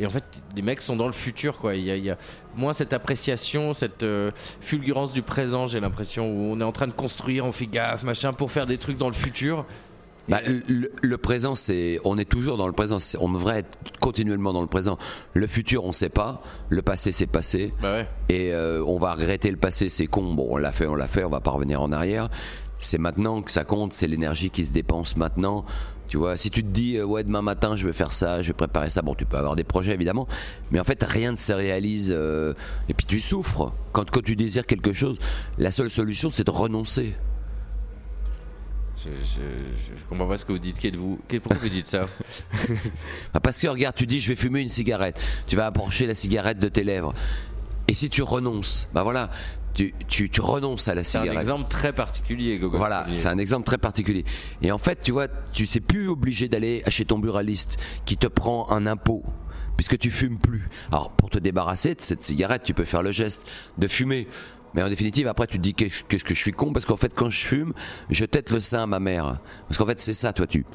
Et 0.00 0.06
en 0.06 0.10
fait, 0.10 0.22
les 0.54 0.62
mecs 0.62 0.80
sont 0.80 0.94
dans 0.94 1.08
le 1.08 1.12
futur, 1.12 1.58
quoi. 1.58 1.74
Il 1.74 1.82
y 1.82 1.90
a, 1.90 1.96
il 1.96 2.04
y 2.04 2.10
a 2.10 2.16
moins 2.54 2.72
cette 2.72 2.92
appréciation, 2.92 3.74
cette 3.74 4.04
euh, 4.04 4.30
fulgurance 4.60 5.12
du 5.12 5.22
présent, 5.22 5.66
j'ai 5.66 5.80
l'impression, 5.80 6.30
où 6.30 6.52
on 6.52 6.60
est 6.60 6.64
en 6.64 6.70
train 6.70 6.86
de 6.86 6.92
construire, 6.92 7.44
on 7.44 7.50
fait 7.50 7.66
gaffe, 7.66 8.04
machin, 8.04 8.32
pour 8.32 8.52
faire 8.52 8.64
des 8.66 8.78
trucs 8.78 8.96
dans 8.96 9.08
le 9.08 9.14
futur. 9.14 9.66
Bah, 10.28 10.40
le, 10.46 10.92
le 11.02 11.18
présent, 11.18 11.56
c'est, 11.56 11.98
on 12.04 12.16
est 12.16 12.28
toujours 12.30 12.56
dans 12.58 12.68
le 12.68 12.72
présent. 12.74 12.98
On 13.18 13.28
devrait 13.32 13.60
être 13.60 13.76
continuellement 13.98 14.52
dans 14.52 14.60
le 14.60 14.68
présent. 14.68 14.98
Le 15.34 15.48
futur, 15.48 15.84
on 15.84 15.92
sait 15.92 16.10
pas. 16.10 16.42
Le 16.68 16.82
passé, 16.82 17.10
c'est 17.10 17.26
passé. 17.26 17.72
Bah 17.82 17.92
ouais. 17.94 18.08
Et 18.28 18.52
euh, 18.52 18.84
on 18.86 19.00
va 19.00 19.14
regretter 19.14 19.50
le 19.50 19.56
passé, 19.56 19.88
c'est 19.88 20.06
con. 20.06 20.34
Bon, 20.34 20.46
on 20.50 20.58
l'a 20.58 20.70
fait, 20.70 20.86
on 20.86 20.94
l'a 20.94 21.08
fait. 21.08 21.24
On 21.24 21.30
va 21.30 21.40
pas 21.40 21.50
revenir 21.50 21.82
en 21.82 21.90
arrière. 21.90 22.28
C'est 22.78 22.98
maintenant 22.98 23.42
que 23.42 23.50
ça 23.50 23.64
compte. 23.64 23.92
C'est 23.92 24.06
l'énergie 24.06 24.50
qui 24.50 24.64
se 24.64 24.72
dépense 24.72 25.16
maintenant. 25.16 25.64
Tu 26.08 26.16
vois, 26.16 26.38
si 26.38 26.50
tu 26.50 26.62
te 26.62 26.68
dis 26.68 26.96
euh, 26.96 27.04
ouais 27.04 27.22
demain 27.22 27.42
matin 27.42 27.76
je 27.76 27.86
vais 27.86 27.92
faire 27.92 28.14
ça, 28.14 28.40
je 28.40 28.46
vais 28.48 28.54
préparer 28.54 28.88
ça, 28.88 29.02
bon 29.02 29.14
tu 29.14 29.26
peux 29.26 29.36
avoir 29.36 29.56
des 29.56 29.64
projets 29.64 29.92
évidemment, 29.92 30.26
mais 30.70 30.80
en 30.80 30.84
fait 30.84 31.04
rien 31.04 31.32
ne 31.32 31.36
se 31.36 31.52
réalise 31.52 32.10
euh, 32.10 32.54
et 32.88 32.94
puis 32.94 33.04
tu 33.04 33.20
souffres 33.20 33.74
quand 33.92 34.10
quand 34.10 34.22
tu 34.24 34.34
désires 34.34 34.64
quelque 34.64 34.94
chose. 34.94 35.18
La 35.58 35.70
seule 35.70 35.90
solution 35.90 36.30
c'est 36.30 36.44
de 36.44 36.50
renoncer. 36.50 37.14
Je, 39.04 39.10
je, 39.34 40.04
comprends 40.08 40.26
pas 40.26 40.36
ce 40.38 40.44
que 40.44 40.52
vous 40.52 40.58
dites. 40.58 40.78
Quel- 40.78 40.96
Pourquoi 41.40 41.56
vous 41.60 41.68
dites 41.68 41.86
ça? 41.86 42.06
Ah, 43.34 43.40
Parce 43.40 43.60
que 43.60 43.68
regarde, 43.68 43.94
tu 43.94 44.06
dis 44.06 44.20
je 44.20 44.28
vais 44.30 44.36
fumer 44.36 44.60
une 44.60 44.68
cigarette, 44.68 45.20
tu 45.46 45.56
vas 45.56 45.66
approcher 45.66 46.06
la 46.06 46.14
cigarette 46.14 46.58
de 46.58 46.68
tes 46.68 46.84
lèvres. 46.84 47.14
Et 47.86 47.94
si 47.94 48.10
tu 48.10 48.22
renonces, 48.22 48.88
bah 48.92 49.02
voilà, 49.02 49.30
tu, 49.78 49.94
tu, 50.08 50.28
tu 50.28 50.40
renonces 50.40 50.88
à 50.88 50.94
la 50.96 51.04
C'est 51.04 51.18
un 51.18 51.22
cigarette. 51.22 51.40
exemple 51.40 51.70
très 51.70 51.92
particulier, 51.92 52.56
Gogo. 52.56 52.76
Voilà, 52.78 53.06
c'est 53.12 53.28
un 53.28 53.38
exemple 53.38 53.64
très 53.64 53.78
particulier. 53.78 54.24
Et 54.60 54.72
en 54.72 54.78
fait, 54.78 55.00
tu 55.00 55.12
vois, 55.12 55.28
tu 55.52 55.66
sais 55.66 55.78
plus 55.78 56.08
obligé 56.08 56.48
d'aller 56.48 56.82
chez 56.88 57.04
ton 57.04 57.18
buraliste 57.20 57.78
qui 58.04 58.16
te 58.16 58.26
prend 58.26 58.68
un 58.70 58.86
impôt 58.86 59.22
puisque 59.76 59.96
tu 59.96 60.10
fumes 60.10 60.38
plus. 60.38 60.68
Alors 60.90 61.12
pour 61.12 61.30
te 61.30 61.38
débarrasser 61.38 61.94
de 61.94 62.00
cette 62.00 62.24
cigarette, 62.24 62.64
tu 62.64 62.74
peux 62.74 62.84
faire 62.84 63.04
le 63.04 63.12
geste 63.12 63.46
de 63.78 63.86
fumer. 63.86 64.26
Mais 64.74 64.82
en 64.82 64.88
définitive, 64.88 65.28
après, 65.28 65.46
tu 65.46 65.58
te 65.58 65.62
dis 65.62 65.74
qu'est-ce 65.74 66.02
que 66.24 66.34
je 66.34 66.40
suis 66.40 66.50
con? 66.50 66.72
Parce 66.72 66.84
qu'en 66.84 66.96
fait, 66.96 67.14
quand 67.14 67.30
je 67.30 67.38
fume, 67.46 67.72
je 68.10 68.24
tête 68.24 68.50
le 68.50 68.60
sein 68.60 68.82
à 68.82 68.86
ma 68.86 68.98
mère. 68.98 69.38
Parce 69.68 69.78
qu'en 69.78 69.86
fait, 69.86 70.00
c'est 70.00 70.12
ça, 70.12 70.32
toi, 70.32 70.46
tu 70.48 70.66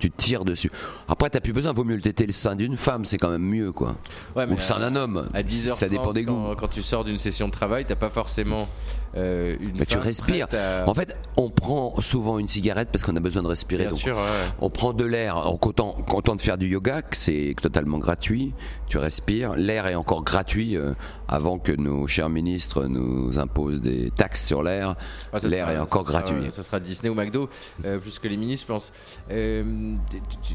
tu 0.00 0.10
tires 0.10 0.44
dessus. 0.44 0.70
Après, 1.08 1.30
t'as 1.30 1.40
plus 1.40 1.52
besoin, 1.52 1.72
vaut 1.72 1.84
mieux 1.84 1.96
le 1.96 2.02
téter 2.02 2.26
le 2.26 2.32
sein 2.32 2.56
d'une 2.56 2.76
femme, 2.76 3.04
c'est 3.04 3.18
quand 3.18 3.30
même 3.30 3.42
mieux, 3.42 3.70
quoi. 3.70 3.96
Ouais, 4.34 4.46
Ou 4.46 4.50
le 4.56 4.60
sein 4.60 4.80
d'un 4.80 4.96
homme. 4.96 5.28
À 5.32 5.42
10h30, 5.42 5.74
ça 5.74 5.88
dépend 5.88 6.12
des 6.12 6.24
goûts. 6.24 6.32
Quand, 6.32 6.56
quand 6.56 6.68
tu 6.68 6.82
sors 6.82 7.04
d'une 7.04 7.18
session 7.18 7.46
de 7.46 7.52
travail, 7.52 7.84
t'as 7.86 7.96
pas 7.96 8.10
forcément 8.10 8.68
euh, 9.16 9.56
une. 9.60 9.78
Mais 9.78 9.86
tu 9.86 9.98
respires. 9.98 10.46
à- 10.52 10.88
En 10.88 10.94
fait, 10.94 11.16
on 11.36 11.50
prend 11.50 11.94
souvent 12.00 12.38
une 12.38 12.46
cigarette 12.48 12.90
parce 12.92 13.04
qu'on 13.04 13.16
a 13.16 13.20
besoin 13.20 13.42
de 13.42 13.48
respirer. 13.48 13.84
Bien 13.84 13.90
donc 13.90 13.98
sûr, 13.98 14.16
ouais. 14.16 14.48
On 14.60 14.70
prend 14.70 14.92
de 14.92 15.04
l'air, 15.04 15.36
en 15.36 15.56
content, 15.56 15.92
content 16.06 16.36
de 16.36 16.40
faire 16.40 16.58
du 16.58 16.66
yoga, 16.68 17.02
que 17.02 17.16
c'est 17.16 17.54
totalement 17.60 17.98
gratuit. 17.98 18.52
Tu 18.86 18.98
respires. 18.98 19.54
L'air 19.56 19.86
est 19.86 19.94
encore 19.96 20.22
gratuit 20.22 20.76
euh, 20.76 20.94
avant 21.28 21.58
que 21.58 21.72
nos 21.72 22.06
chers 22.06 22.30
ministres 22.30 22.86
nous 22.86 23.38
imposent 23.38 23.80
des 23.80 24.10
taxes 24.10 24.46
sur 24.46 24.62
l'air. 24.62 24.94
Ah, 25.32 25.38
l'air 25.42 25.66
sera- 25.66 25.74
est 25.74 25.78
encore 25.78 26.02
ça 26.06 26.08
sera- 26.12 26.22
gratuit. 26.22 26.52
Ça 26.52 26.62
sera 26.62 26.80
Disney 26.80 27.08
ou 27.10 27.14
McDo, 27.14 27.48
euh, 27.84 27.98
plus 27.98 28.18
que 28.18 28.28
les 28.28 28.36
ministres, 28.36 28.66
je 28.68 28.72
pense. 28.72 28.92
Euh, 29.30 29.94
tu, 30.10 30.18
tu- 30.42 30.54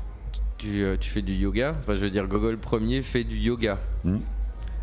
tu, 0.58 0.84
euh, 0.84 0.96
tu 0.98 1.10
fais 1.10 1.22
du 1.22 1.34
yoga? 1.34 1.76
Enfin, 1.80 1.96
je 1.96 2.02
veux 2.02 2.10
dire, 2.10 2.28
Gogol 2.28 2.58
premier 2.58 3.02
fait 3.02 3.24
du 3.26 3.36
yoga. 3.38 3.78
Hmm. 4.06 4.20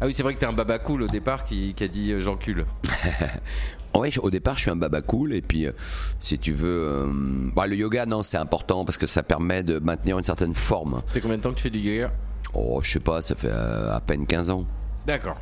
Ah 0.03 0.07
oui, 0.07 0.13
c'est 0.15 0.25
vrai 0.25 0.35
que 0.35 0.41
t'es 0.41 0.47
un 0.47 0.53
baba 0.53 0.81
cool 0.81 1.03
au 1.03 1.07
départ 1.07 1.45
qui, 1.45 1.75
qui 1.75 1.85
a 1.85 1.89
dit 1.89 2.11
euh, 2.13 2.21
j'encule. 2.21 2.67
Ouais, 3.95 4.11
je- 4.11 4.21
au 4.21 4.31
départ, 4.31 4.57
je 4.57 4.63
suis 4.63 4.71
un 4.71 4.77
baba 4.77 5.03
cool. 5.03 5.35
Et 5.35 5.43
puis, 5.43 5.67
euh, 5.67 5.73
si 6.19 6.39
tu 6.39 6.53
veux, 6.53 6.67
euh, 6.89 7.13
bah, 7.55 7.67
le 7.67 7.77
yoga, 7.77 8.07
non, 8.07 8.23
c'est 8.23 8.39
important 8.39 8.87
parce 8.87 8.97
que 8.97 9.07
ça 9.07 9.23
permet 9.23 9.63
de 9.63 9.79
maintenir 9.81 10.17
une 10.17 10.25
certaine 10.25 10.55
forme. 10.55 11.03
Ça 11.07 11.13
fait 11.13 11.21
combien 11.21 11.37
de 11.37 11.43
temps 11.43 11.51
que 11.51 11.57
tu 11.57 11.63
fais 11.65 11.69
du 11.71 11.79
yoga? 11.79 12.11
Oh, 12.55 12.81
je 12.83 12.91
sais 12.93 13.01
pas, 13.01 13.21
ça 13.21 13.35
fait 13.35 13.51
euh, 13.51 13.95
à 13.95 14.01
peine 14.01 14.27
15 14.27 14.49
ans. 14.49 14.65
D'accord. 15.07 15.37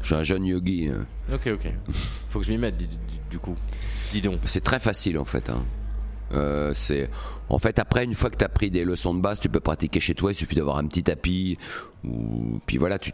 Je 0.00 0.06
suis 0.06 0.14
un 0.14 0.22
jeune 0.22 0.44
yogi. 0.46 0.90
Ok, 1.34 1.48
ok. 1.54 1.72
Faut 2.30 2.38
que 2.38 2.46
je 2.46 2.52
m'y 2.52 2.58
mette 2.58 2.78
du, 2.78 2.86
du- 2.86 2.94
du 3.32 3.38
coup. 3.40 3.56
Dis 4.12 4.20
donc. 4.20 4.38
C'est 4.44 4.62
très 4.62 4.78
facile 4.78 5.18
en 5.18 5.24
fait. 5.24 5.50
hein. 5.50 5.64
Euh, 6.32 6.72
c'est 6.74 7.08
en 7.48 7.58
fait 7.58 7.78
après 7.78 8.04
une 8.04 8.14
fois 8.14 8.30
que 8.30 8.36
tu 8.36 8.44
as 8.44 8.48
pris 8.48 8.70
des 8.70 8.84
leçons 8.84 9.14
de 9.14 9.20
base, 9.20 9.38
tu 9.38 9.48
peux 9.48 9.60
pratiquer 9.60 10.00
chez 10.00 10.14
toi. 10.14 10.32
Il 10.32 10.34
suffit 10.34 10.56
d'avoir 10.56 10.78
un 10.78 10.86
petit 10.86 11.02
tapis. 11.02 11.58
Puis 12.66 12.78
voilà, 12.78 12.98
tu, 12.98 13.12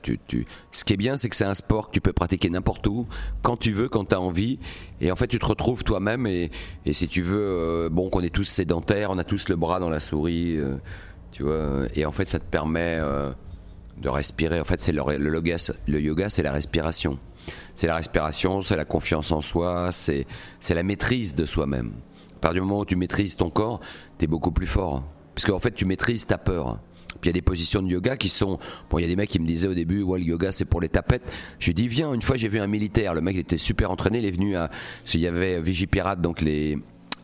Ce 0.72 0.85
qui 0.85 0.92
est 0.92 0.96
bien, 0.96 1.16
c'est 1.16 1.29
que 1.29 1.37
c'est 1.37 1.44
un 1.44 1.55
sport 1.55 1.88
que 1.88 1.92
tu 1.92 2.01
peux 2.01 2.12
pratiquer 2.12 2.51
n'importe 2.51 2.87
où, 2.87 3.07
quand 3.42 3.57
tu 3.57 3.72
veux, 3.72 3.88
quand 3.88 4.05
tu 4.05 4.14
as 4.14 4.20
envie. 4.20 4.59
Et 5.01 5.11
en 5.11 5.16
fait, 5.16 5.29
tu 5.29 5.38
te 5.38 5.46
retrouves 5.46 5.83
toi-même. 5.83 6.27
Et, 6.27 6.51
si 6.92 7.09
tu 7.09 7.22
veux, 7.22 7.40
euh, 7.40 7.88
bon, 7.90 8.11
qu'on 8.11 8.20
est 8.20 8.35
tous 8.35 8.44
sédentaires, 8.44 9.11
on 9.11 9.18
a 9.18 9.25
tous 9.25 9.48
le 9.48 9.57
bras 9.57 9.81
dans 9.81 9.88
la 9.88 10.01
souris, 10.01 10.57
euh, 10.57 10.77
tu 11.31 11.42
vois. 11.42 11.85
Et 11.94 12.05
en 12.05 12.12
fait, 12.12 12.27
ça 12.29 12.38
te 12.38 12.44
permet. 12.44 13.01
de 13.98 14.09
respirer. 14.09 14.61
En 14.61 14.64
fait, 14.64 14.81
c'est 14.81 14.92
le, 14.92 15.03
le 15.16 16.01
yoga, 16.01 16.29
c'est 16.29 16.42
la 16.42 16.53
respiration. 16.53 17.18
C'est 17.75 17.87
la 17.87 17.96
respiration, 17.96 18.61
c'est 18.61 18.77
la 18.77 18.85
confiance 18.85 19.33
en 19.33 19.40
soi, 19.40 19.90
c'est 19.92 20.27
la 20.68 20.83
maîtrise 20.83 21.35
de 21.35 21.46
soi-même. 21.46 21.92
Partir 22.42 22.61
du 22.61 22.68
moment 22.68 22.81
où 22.81 22.85
tu 22.85 22.96
maîtrises 22.96 23.37
ton 23.37 23.50
corps, 23.50 23.81
tu 24.18 24.24
es 24.24 24.28
beaucoup 24.28 24.50
plus 24.50 24.66
fort. 24.66 25.05
Parce 25.33 25.46
qu'en 25.46 25.61
fait, 25.61 25.70
tu 25.70 25.85
maîtrises 25.85 26.26
ta 26.26 26.38
peur. 26.38 26.81
Puis 27.20 27.20
il 27.22 27.26
y 27.28 27.31
a 27.31 27.33
des 27.35 27.42
positions 27.42 27.81
de 27.81 27.88
yoga 27.88 28.16
qui 28.16 28.28
sont. 28.28 28.59
Bon, 28.90 28.98
il 28.98 29.02
y 29.02 29.05
a 29.05 29.09
des 29.09 29.14
mecs 29.14 29.31
qui 29.31 29.38
me 29.38 29.46
disaient 29.46 29.68
au 29.68 29.74
début, 29.74 30.02
ouais, 30.02 30.18
le 30.18 30.24
yoga 30.24 30.50
c'est 30.50 30.64
pour 30.64 30.81
les 30.81 30.88
tapettes. 30.88 31.22
J'ai 31.61 31.72
dit, 31.72 31.87
viens, 31.87 32.12
une 32.12 32.20
fois 32.20 32.37
j'ai 32.37 32.48
vu 32.48 32.59
un 32.59 32.66
militaire, 32.66 33.14
le 33.14 33.20
mec 33.20 33.37
était 33.37 33.59
super 33.59 33.92
entraîné, 33.92 34.18
il 34.18 34.24
est 34.24 34.33
venu 34.33 34.57
à. 34.57 34.70
S'il 35.05 35.20
y 35.20 35.28
avait 35.28 35.62
Vigipirate, 35.62 36.20
donc 36.20 36.40
les. 36.40 36.78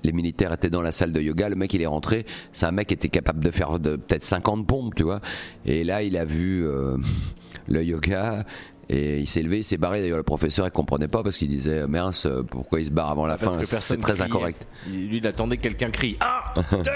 Militaires 0.05 0.55
étaient 0.55 0.71
dans 0.71 0.81
la 0.81 0.91
salle 0.91 1.13
de 1.13 1.21
yoga, 1.21 1.51
le 1.51 1.55
mec 1.55 1.75
il 1.75 1.83
est 1.83 1.87
rentré, 1.87 2.25
c'est 2.53 2.65
un 2.65 2.71
mec 2.71 2.87
qui 2.87 2.95
était 2.95 3.11
capable 3.11 3.45
de 3.45 3.51
faire 3.51 3.79
peut-être 3.79 4.25
50 4.25 4.67
pompes, 4.67 4.95
tu 4.95 5.03
vois. 5.03 5.21
Et 5.67 5.85
là 5.85 6.03
il 6.03 6.17
a 6.17 6.25
vu 6.25 6.67
euh, 6.67 6.97
le 7.69 7.85
yoga, 7.85 8.47
et 8.89 9.19
il 9.19 9.29
s'est 9.29 9.43
levé, 9.43 9.59
il 9.59 9.63
s'est 9.65 9.77
barré. 9.77 10.01
D'ailleurs, 10.01 10.17
le 10.17 10.23
professeur, 10.23 10.67
il 10.67 10.71
comprenait 10.71 11.09
pas 11.09 11.23
parce 11.23 11.37
qu'il 11.37 11.49
disait, 11.49 11.87
mince, 11.87 12.27
pourquoi 12.51 12.81
il 12.81 12.87
se 12.87 12.91
barre 12.91 13.11
avant 13.11 13.27
la 13.27 13.37
Parce 13.37 13.57
fin? 13.57 13.65
C'est 13.81 13.99
très 13.99 14.13
criait. 14.15 14.25
incorrect. 14.25 14.67
Il- 14.87 15.09
Lui, 15.09 15.17
il 15.19 15.27
attendait 15.27 15.57
que 15.57 15.63
quelqu'un 15.63 15.91
crie. 15.91 16.17
Un, 16.21 16.63
deux 16.83 16.91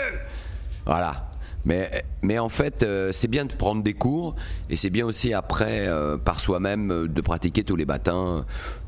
Voilà. 0.87 1.29
Mais, 1.65 2.05
mais 2.23 2.39
en 2.41 2.49
fait, 2.49 2.83
euh, 2.83 3.11
c'est 3.13 3.29
bien 3.29 3.45
de 3.45 3.53
prendre 3.53 3.83
des 3.85 3.95
cours 3.95 4.35
et 4.69 4.75
c'est 4.75 4.91
bien 4.91 5.07
aussi 5.07 5.33
après, 5.33 5.87
euh, 5.87 6.17
par 6.19 6.41
soi-même, 6.41 6.91
euh, 6.91 7.07
de 7.09 7.21
pratiquer 7.21 7.63
tous 7.63 7.77
les 7.77 7.87
matins. 7.87 8.45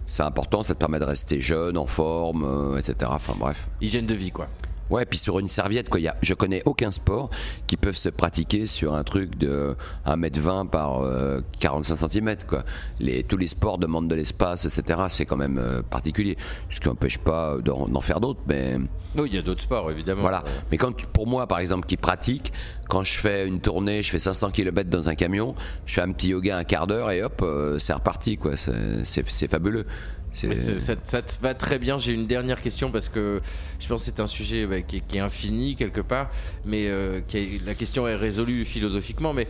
C'est 0.09 0.25
important, 0.25 0.62
ça 0.64 0.75
te 0.75 0.81
permet 0.81 0.99
de 0.99 1.05
rester 1.05 1.40
jeune, 1.40 1.79
en 1.79 1.87
forme, 1.87 2.43
euh, 2.45 2.77
etc. 2.79 2.97
Enfin 3.14 3.35
bref. 3.38 3.69
Hygiène 3.81 4.07
de 4.07 4.14
vie, 4.14 4.33
quoi. 4.33 4.49
Ouais, 4.90 5.05
puis 5.07 5.18
sur 5.18 5.38
une 5.38 5.49
serviette, 5.49 5.88
quoi. 5.88 6.01
Y 6.01 6.09
a, 6.09 6.16
je 6.23 6.35
connais 6.35 6.62
aucun 6.66 6.90
sport 6.90 7.31
qui 7.66 7.77
peuvent 7.77 7.97
se 7.97 8.09
pratiquer 8.09 8.66
sur 8.66 8.94
un 8.94 9.03
truc 9.03 9.38
de 9.38 9.77
1m20 10.07 10.68
par 10.68 11.03
euh, 11.03 11.40
45 11.59 12.11
cm, 12.11 12.37
quoi. 12.47 12.64
Les, 13.01 13.23
tous 13.23 13.37
les 13.37 13.47
sports 13.47 13.79
demandent 13.79 14.09
de 14.09 14.14
l'espace, 14.14 14.66
etc. 14.66 15.03
C'est 15.09 15.27
quand 15.27 15.37
même 15.37 15.59
euh, 15.59 15.83
particulier. 15.83 16.37
Ce 16.70 16.81
qui 16.81 16.88
n'empêche 16.88 17.18
pas 17.18 17.57
d'en 17.59 18.01
faire 18.01 18.20
d'autres, 18.20 18.40
mais. 18.47 18.79
Oui, 19.16 19.29
il 19.31 19.35
y 19.35 19.38
a 19.38 19.42
d'autres 19.42 19.62
sports, 19.62 19.90
évidemment. 19.90 20.23
Voilà. 20.23 20.44
Mais 20.70 20.77
quand, 20.77 20.94
pour 21.07 21.27
moi, 21.27 21.47
par 21.47 21.61
exemple, 21.61 21.87
qui 21.87 21.97
pratique, 21.97 22.53
quand 22.88 23.05
je 23.05 23.18
fais 23.18 23.47
une 23.47 23.61
tournée, 23.61 24.03
je 24.03 24.11
fais 24.11 24.18
500 24.18 24.51
km 24.51 24.90
dans 24.90 25.09
un 25.09 25.14
camion, 25.14 25.55
je 25.87 25.94
fais 25.94 26.03
un 26.03 26.12
petit 26.12 26.29
yoga 26.29 26.59
un 26.59 26.64
quart 26.64 26.87
d'heure 26.87 27.11
et 27.11 27.23
hop, 27.23 27.40
euh, 27.42 27.79
c'est 27.79 27.92
reparti, 27.92 28.37
quoi. 28.37 28.57
C'est 28.57 29.49
fabuleux. 29.49 29.87
Ça, 30.35 30.94
ça 31.05 31.23
te 31.23 31.40
va 31.40 31.55
très 31.55 31.79
bien. 31.79 31.97
J'ai 31.99 32.12
une 32.12 32.27
dernière 32.27 32.61
question 32.61 32.90
parce 32.90 33.09
que 33.09 33.40
je 33.79 33.88
pense 33.88 34.01
que 34.01 34.07
c'est 34.07 34.20
un 34.20 34.27
sujet 34.27 34.66
bah, 34.66 34.83
qui, 34.83 34.97
est, 34.97 35.01
qui 35.07 35.16
est 35.16 35.20
infini 35.20 35.77
quelque 35.77 36.01
part, 36.01 36.29
mais 36.64 36.88
euh, 36.88 37.20
qui 37.27 37.38
est- 37.38 37.64
la 37.64 37.75
question 37.75 38.07
est 38.09 38.16
résolue 38.16 38.64
philosophiquement. 38.64 39.33
Mais 39.33 39.47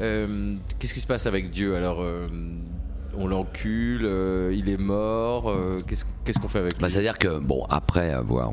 euh, 0.00 0.54
qu'est-ce 0.78 0.92
qui 0.94 1.00
se 1.00 1.06
passe 1.06 1.26
avec 1.26 1.50
Dieu? 1.50 1.76
Alors, 1.76 1.98
euh, 2.00 2.26
on 3.16 3.26
l'encule, 3.28 4.08
il 4.52 4.68
est 4.68 4.76
mort. 4.76 5.52
Qu'est-ce 5.86 6.38
qu'on 6.40 6.48
fait 6.48 6.58
avec 6.58 6.72
lui? 6.74 6.80
Bah, 6.82 6.90
C'est-à-dire 6.90 7.16
que, 7.16 7.38
bon, 7.38 7.64
après 7.70 8.10
avoir 8.10 8.50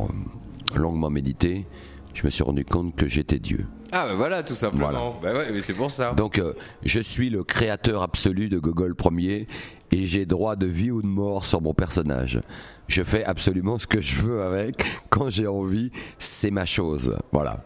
longuement 0.75 1.09
médité, 1.09 1.65
je 2.13 2.25
me 2.25 2.29
suis 2.29 2.43
rendu 2.43 2.65
compte 2.65 2.95
que 2.95 3.07
j'étais 3.07 3.39
Dieu. 3.39 3.65
Ah, 3.91 4.05
bah 4.07 4.15
voilà, 4.15 4.43
tout 4.43 4.55
simplement. 4.55 5.17
Voilà. 5.21 5.33
Bah 5.33 5.39
ouais, 5.39 5.51
mais 5.51 5.61
c'est 5.61 5.73
pour 5.73 5.91
ça. 5.91 6.13
Donc, 6.13 6.39
euh, 6.39 6.53
je 6.83 6.99
suis 6.99 7.29
le 7.29 7.43
créateur 7.43 8.01
absolu 8.01 8.49
de 8.49 8.57
Gogol 8.57 8.95
Ier 9.17 9.47
et 9.91 10.05
j'ai 10.05 10.25
droit 10.25 10.55
de 10.55 10.65
vie 10.65 10.91
ou 10.91 11.01
de 11.01 11.07
mort 11.07 11.45
sur 11.45 11.61
mon 11.61 11.73
personnage. 11.73 12.39
Je 12.87 13.03
fais 13.03 13.23
absolument 13.23 13.79
ce 13.79 13.87
que 13.87 14.01
je 14.01 14.15
veux 14.17 14.41
avec. 14.41 14.85
Quand 15.09 15.29
j'ai 15.29 15.47
envie, 15.47 15.91
c'est 16.19 16.51
ma 16.51 16.65
chose. 16.65 17.17
Voilà. 17.31 17.65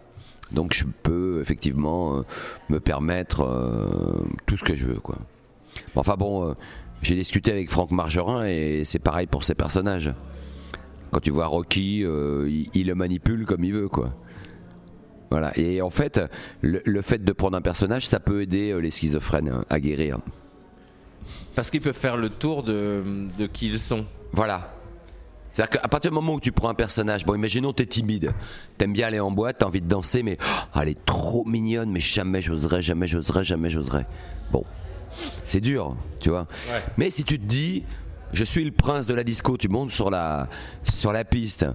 Donc, 0.51 0.73
je 0.73 0.85
peux 1.03 1.41
effectivement 1.41 2.17
euh, 2.17 2.21
me 2.69 2.79
permettre 2.79 3.41
euh, 3.41 4.25
tout 4.45 4.57
ce 4.57 4.63
que 4.63 4.75
je 4.75 4.87
veux, 4.87 4.99
quoi. 4.99 5.17
Enfin 5.95 6.15
bon, 6.17 6.55
j'ai 7.01 7.15
discuté 7.15 7.51
avec 7.51 7.69
Franck 7.69 7.91
Margerin 7.91 8.45
et 8.45 8.83
c'est 8.85 8.99
pareil 8.99 9.27
pour 9.27 9.43
ses 9.43 9.55
personnages. 9.55 10.13
Quand 11.11 11.19
tu 11.19 11.31
vois 11.31 11.47
Rocky, 11.47 11.97
il, 11.99 12.69
il 12.73 12.87
le 12.87 12.95
manipule 12.95 13.45
comme 13.45 13.65
il 13.65 13.73
veut, 13.73 13.89
quoi. 13.89 14.13
Voilà. 15.31 15.57
Et 15.57 15.81
en 15.81 15.89
fait, 15.89 16.21
le, 16.61 16.81
le 16.85 17.01
fait 17.01 17.23
de 17.23 17.31
prendre 17.31 17.57
un 17.57 17.61
personnage, 17.61 18.07
ça 18.07 18.19
peut 18.19 18.41
aider 18.41 18.71
euh, 18.71 18.79
les 18.79 18.91
schizophrènes 18.91 19.49
hein, 19.49 19.65
à 19.69 19.79
guérir. 19.79 20.19
Parce 21.55 21.69
qu'ils 21.71 21.81
peuvent 21.81 21.95
faire 21.97 22.17
le 22.17 22.29
tour 22.29 22.63
de, 22.63 23.03
de 23.37 23.47
qui 23.47 23.69
ils 23.69 23.79
sont. 23.79 24.05
Voilà. 24.33 24.71
C'est-à-dire 25.51 25.81
qu'à 25.81 25.87
partir 25.87 26.11
du 26.11 26.15
moment 26.15 26.33
où 26.33 26.41
tu 26.41 26.51
prends 26.51 26.67
un 26.67 26.75
personnage, 26.75 27.25
bon, 27.25 27.33
imaginons 27.33 27.71
t'es 27.71 27.85
timide, 27.85 28.33
t'aimes 28.77 28.91
bien 28.91 29.07
aller 29.07 29.21
en 29.21 29.31
boîte, 29.31 29.59
t'as 29.59 29.67
envie 29.67 29.79
de 29.79 29.87
danser, 29.87 30.21
mais 30.21 30.37
oh, 30.41 30.79
elle 30.81 30.89
est 30.89 31.05
trop 31.05 31.45
mignonne, 31.45 31.91
mais 31.91 32.01
jamais 32.01 32.41
j'oserais, 32.41 32.81
jamais 32.81 33.07
j'oserais, 33.07 33.45
jamais 33.45 33.69
j'oserais. 33.69 34.05
Bon, 34.51 34.65
c'est 35.45 35.61
dur, 35.61 35.95
tu 36.19 36.29
vois. 36.29 36.47
Mais 36.97 37.09
si 37.09 37.23
tu 37.23 37.39
te 37.39 37.45
dis, 37.45 37.85
je 38.33 38.43
suis 38.43 38.65
le 38.65 38.71
prince 38.71 39.07
de 39.07 39.13
la 39.13 39.23
disco, 39.23 39.55
tu 39.55 39.69
montes 39.69 39.91
sur 39.91 40.09
la, 40.09 40.49
sur 40.83 41.13
la 41.13 41.23
piste, 41.23 41.65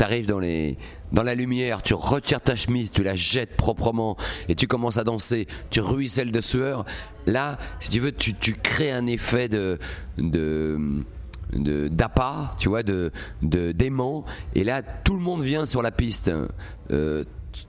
t'arrives 0.00 0.24
dans 0.24 0.38
les, 0.38 0.78
dans 1.12 1.22
la 1.22 1.34
lumière, 1.34 1.82
tu 1.82 1.92
retires 1.92 2.40
ta 2.40 2.56
chemise, 2.56 2.90
tu 2.90 3.02
la 3.02 3.14
jettes 3.14 3.54
proprement 3.54 4.16
et 4.48 4.54
tu 4.54 4.66
commences 4.66 4.96
à 4.96 5.04
danser, 5.04 5.46
tu 5.68 5.82
ruisselles 5.82 6.32
de 6.32 6.40
sueur. 6.40 6.86
Là, 7.26 7.58
si 7.80 7.90
tu 7.90 8.00
veux, 8.00 8.10
tu, 8.10 8.32
crées 8.54 8.92
un 8.92 9.06
effet 9.06 9.50
de, 9.50 9.78
de, 10.16 11.04
d'appât, 11.52 12.54
tu 12.56 12.70
vois, 12.70 12.82
de, 12.82 13.12
de 13.42 13.72
d'aimant. 13.72 14.24
Et 14.54 14.64
là, 14.64 14.80
tout 14.80 15.12
le 15.12 15.20
monde 15.20 15.42
vient 15.42 15.66
sur 15.66 15.82
la 15.82 15.90
piste. 15.90 16.32
euh, 16.90 17.24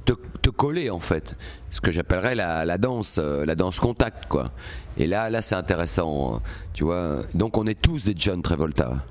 te, 0.06 0.14
te 0.42 0.50
coller 0.50 0.90
en 0.90 1.00
fait, 1.02 1.36
ce 1.70 1.82
que 1.82 1.92
j'appellerais 1.92 2.36
la, 2.36 2.64
la 2.64 2.78
danse, 2.78 3.18
euh, 3.18 3.46
la 3.46 3.56
danse 3.56 3.80
contact 3.80 4.28
quoi. 4.28 4.52
Et 4.96 5.06
là, 5.06 5.30
là 5.30 5.42
c'est 5.42 5.56
intéressant, 5.56 6.36
hein, 6.36 6.42
tu 6.72 6.86
vois. 6.86 7.24
Donc 7.34 7.58
on 7.58 7.68
est 7.68 7.82
tous 7.82 8.06
des 8.06 8.14
John 8.16 8.42
Travolta. 8.42 9.04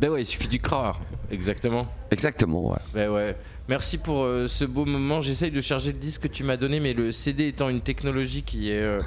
Ben 0.00 0.08
ouais, 0.08 0.22
il 0.22 0.26
suffit 0.26 0.48
d'y 0.48 0.58
croire. 0.58 0.98
Exactement. 1.30 1.86
Exactement, 2.10 2.70
ouais. 2.70 2.78
Ben 2.94 3.10
ouais. 3.10 3.36
Merci 3.68 3.98
pour 3.98 4.24
euh, 4.24 4.48
ce 4.48 4.64
beau 4.64 4.86
moment. 4.86 5.20
J'essaye 5.20 5.50
de 5.50 5.60
charger 5.60 5.92
le 5.92 5.98
disque 5.98 6.22
que 6.22 6.28
tu 6.28 6.42
m'as 6.42 6.56
donné, 6.56 6.80
mais 6.80 6.94
le 6.94 7.12
CD 7.12 7.48
étant 7.48 7.68
une 7.68 7.82
technologie 7.82 8.42
qui 8.42 8.70
est 8.70 8.80
euh, 8.80 9.02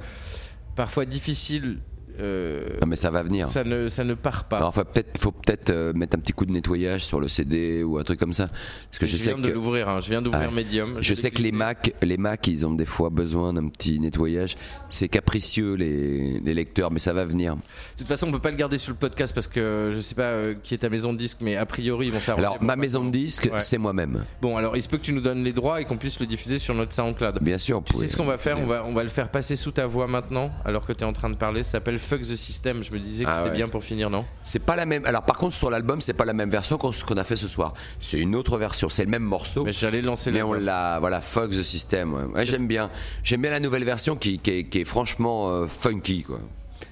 parfois 0.75 1.05
difficile, 1.05 1.79
euh, 2.19 2.65
Non 2.81 2.87
mais 2.87 2.95
ça 2.95 3.09
va 3.11 3.23
venir. 3.23 3.47
ça, 3.47 3.63
ne, 3.63 3.87
ça 3.89 4.03
ne 4.03 4.13
part 4.13 4.45
pas. 4.45 4.57
Alors, 4.57 4.69
enfin, 4.69 4.83
peut-être, 4.83 5.21
faut 5.21 5.31
peut-être 5.31 5.69
euh, 5.69 5.93
mettre 5.93 6.17
un 6.17 6.19
petit 6.19 6.33
coup 6.33 6.45
de 6.45 6.51
nettoyage 6.51 7.05
sur 7.05 7.19
le 7.19 7.27
CD 7.27 7.83
ou 7.83 7.97
un 7.97 8.03
truc 8.03 8.19
comme 8.19 8.33
ça, 8.33 8.47
parce 8.47 8.99
que 8.99 9.07
je, 9.07 9.13
je 9.13 9.17
sais 9.17 9.33
viens 9.33 9.41
de 9.41 9.49
que 9.49 9.53
l'ouvrir, 9.55 9.89
hein. 9.89 9.99
je 10.01 10.09
viens 10.09 10.21
d'ouvrir 10.21 10.49
Ouais. 10.49 10.51
Medium. 10.63 10.97
je 10.99 11.13
sais 11.13 11.31
que 11.31 11.41
les. 11.41 11.51
Mac, 11.51 11.93
les 12.01 12.17
Mac, 12.17 12.47
ils 12.47 12.65
ont 12.65 12.73
des 12.73 12.85
fois 12.85 13.09
besoin 13.09 13.53
d'un 13.53 13.67
petit 13.69 13.99
nettoyage. 13.99 14.55
C'est 14.89 15.07
capricieux 15.07 15.73
les, 15.75 16.39
les 16.39 16.53
lecteurs, 16.53 16.91
mais 16.91 16.99
ça 16.99 17.13
va 17.13 17.25
venir. 17.25 17.55
De 17.55 17.61
toute 17.99 18.07
façon, 18.07 18.27
on 18.27 18.31
peut 18.31 18.39
pas 18.39 18.51
le 18.51 18.57
garder 18.57 18.77
sur 18.77 18.91
le 18.91 18.97
podcast 18.97 19.33
parce 19.33 19.47
que 19.47 19.91
je 19.93 19.99
sais 19.99 20.15
pas 20.15 20.23
euh, 20.23 20.55
qui 20.63 20.73
est 20.73 20.79
ta 20.79 20.89
maison 20.89 21.13
de 21.13 21.17
disque, 21.17 21.37
mais 21.41 21.55
a 21.55 21.65
priori, 21.65 22.07
ils 22.07 22.11
vont 22.13 22.19
faire. 22.19 22.37
Alors 22.37 22.61
ma 22.61 22.75
maison 22.75 23.03
de 23.05 23.11
disque, 23.11 23.49
Ouais. 23.51 23.59
c'est 23.59 23.77
moi-même. 23.77 24.23
Bon, 24.41 24.57
alors 24.57 24.75
il 24.75 24.81
se 24.81 24.89
peut 24.89 24.97
que 24.97 25.03
tu 25.03 25.13
nous 25.13 25.21
donnes 25.21 25.43
les 25.43 25.53
droits 25.53 25.79
et 25.81 25.85
qu'on 25.85 25.97
puisse 25.97 26.19
le 26.19 26.25
diffuser 26.25 26.57
sur 26.59 26.73
notre 26.75 26.93
SoundCloud. 26.93 27.39
Bien 27.41 27.57
sûr. 27.57 27.81
Tu 27.85 27.95
sais 27.95 28.07
ce 28.07 28.17
qu'on 28.17 28.25
va 28.25 28.37
faire? 28.37 28.59
on 28.59 28.65
va, 28.65 28.83
on 28.85 28.93
va 28.93 29.03
le 29.03 29.09
faire 29.09 29.29
passer 29.29 29.55
sous 29.55 29.71
ta 29.71 29.85
voix 29.85 30.07
maintenant, 30.07 30.51
alors 30.65 30.85
que 30.85 30.93
tu 30.93 31.01
es 31.03 31.07
en 31.07 31.13
train 31.13 31.29
de 31.29 31.35
parler. 31.35 31.63
Ça 31.63 31.71
s'appelle 31.73 31.99
Fuck 32.03 32.21
the 32.21 32.35
System. 32.35 32.83
Je 32.83 32.91
me 32.91 32.99
disais 32.99 33.23
que 33.23 33.29
Ah 33.31 33.37
c'était 33.37 33.49
ouais. 33.49 33.55
bien 33.55 33.67
pour 33.69 33.83
finir, 33.83 34.09
non? 34.09 34.25
C'est 34.43 34.63
pas 34.63 34.75
la 34.75 34.85
même. 34.85 35.05
Alors 35.05 35.23
par 35.23 35.37
contre 35.37 35.55
sur 35.55 35.69
l'album, 35.69 36.01
c'est 36.01 36.13
pas 36.13 36.25
la 36.25 36.33
même 36.33 36.49
version 36.49 36.77
qu'on 36.77 36.91
a 36.91 37.23
fait 37.23 37.35
ce 37.35 37.47
soir. 37.47 37.73
C'est 37.99 38.19
une 38.19 38.35
autre 38.35 38.57
version. 38.57 38.89
C'est 38.89 39.05
le 39.05 39.09
même 39.11 39.23
morceau. 39.23 39.63
Mais 39.63 39.73
j'allais 39.73 40.01
lancer 40.01 40.31
Mais 40.31 40.41
on 40.43 40.53
l'a, 40.53 40.99
voilà, 40.99 41.21
Fuck 41.21 41.51
the 41.51 41.63
System. 41.63 42.13
Ouais. 42.13 42.23
Ouais, 42.25 42.45
j'aime 42.45 42.67
bien. 42.67 42.89
J'aime 43.23 43.41
bien 43.41 43.51
la 43.51 43.59
nouvelle 43.59 43.83
version 43.83 44.15
qui, 44.15 44.39
qui 44.39 44.51
est, 44.51 44.63
qui 44.65 44.79
est 44.79 44.85
franchement 44.85 45.49
euh, 45.49 45.67
funky, 45.67 46.23
quoi. 46.23 46.39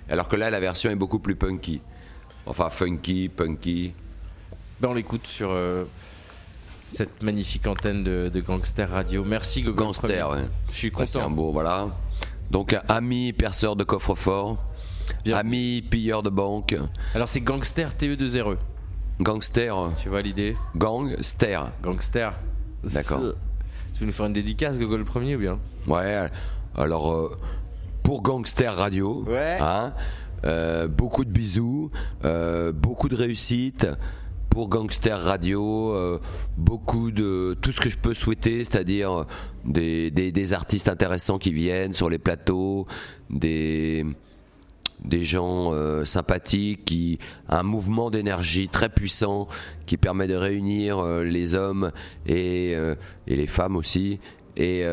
Alors 0.09 0.27
que 0.27 0.35
là, 0.35 0.49
la 0.49 0.59
version 0.59 0.89
est 0.89 0.95
beaucoup 0.95 1.19
plus 1.19 1.35
punky. 1.35 1.81
Enfin, 2.45 2.69
funky, 2.69 3.29
punky. 3.29 3.93
Ben, 4.79 4.89
on 4.89 4.93
l'écoute 4.93 5.27
sur 5.27 5.51
euh, 5.51 5.83
cette 6.91 7.23
magnifique 7.23 7.67
antenne 7.67 8.03
de, 8.03 8.29
de 8.33 8.41
Gangster 8.41 8.89
Radio. 8.89 9.23
Merci 9.23 9.61
Gogo. 9.61 9.85
Gangster, 9.85 10.29
ouais. 10.29 10.45
Je 10.71 10.75
suis 10.75 10.91
Ça, 10.97 11.05
c'est 11.05 11.19
un 11.19 11.23
content. 11.25 11.35
beau, 11.35 11.51
voilà. 11.51 11.87
Donc, 12.49 12.75
ami 12.89 13.31
perceur 13.31 13.75
de 13.77 13.83
coffre-fort, 13.85 14.57
Bien. 15.23 15.37
ami 15.37 15.81
pilleur 15.81 16.23
de 16.23 16.29
banque, 16.29 16.75
Alors 17.15 17.29
c'est 17.29 17.41
Gangster 17.41 17.91
TE2RE. 17.99 18.57
gangster, 19.19 19.91
Tu 20.01 20.09
vois 20.09 20.21
l'idée 20.21 20.55
gangster. 20.75 21.71
Gangster. 21.83 22.33
D'accord. 22.83 23.21
Tu 23.93 23.99
peux 23.99 24.05
nous 24.05 24.11
faire 24.11 24.25
une 24.25 24.33
dédicace, 24.33 24.79
Gogo 24.79 24.97
le 24.97 25.03
premier 25.03 25.35
ou 25.35 25.39
bien 25.39 25.59
Ouais, 25.87 26.29
alors 26.75 27.11
euh, 27.13 27.35
pour 28.03 28.21
Gangster 28.23 28.75
Radio, 28.75 29.23
Ouais. 29.27 29.57
hein, 29.59 29.93
euh, 30.45 30.87
beaucoup 30.87 31.23
de 31.25 31.29
bisous, 31.29 31.91
euh, 32.25 32.71
beaucoup 32.71 33.09
de 33.09 33.15
réussite. 33.15 33.87
Pour 34.49 34.67
Gangster 34.67 35.17
Radio, 35.17 35.93
euh, 35.93 36.19
beaucoup 36.57 37.11
de 37.11 37.55
tout 37.61 37.71
ce 37.71 37.79
que 37.79 37.89
je 37.89 37.97
peux 37.97 38.13
souhaiter, 38.13 38.65
c'est-à-dire 38.65 39.25
des, 39.63 40.11
des, 40.11 40.33
des 40.33 40.51
artistes 40.53 40.89
intéressants 40.89 41.37
qui 41.37 41.51
viennent 41.53 41.93
sur 41.93 42.09
les 42.09 42.17
plateaux, 42.19 42.85
des, 43.29 44.05
des 45.03 45.25
gens 45.25 45.73
euh, 45.73 46.05
sympathiques, 46.05 46.85
qui 46.85 47.19
un 47.49 47.63
mouvement 47.63 48.11
d'énergie 48.11 48.69
très 48.69 48.89
puissant 48.89 49.47
qui 49.85 49.97
permet 49.97 50.27
de 50.27 50.35
réunir 50.35 50.99
euh, 50.99 51.23
les 51.23 51.55
hommes 51.55 51.91
et, 52.25 52.73
euh, 52.75 52.95
et 53.27 53.35
les 53.35 53.47
femmes 53.47 53.75
aussi 53.75 54.19
et 54.57 54.83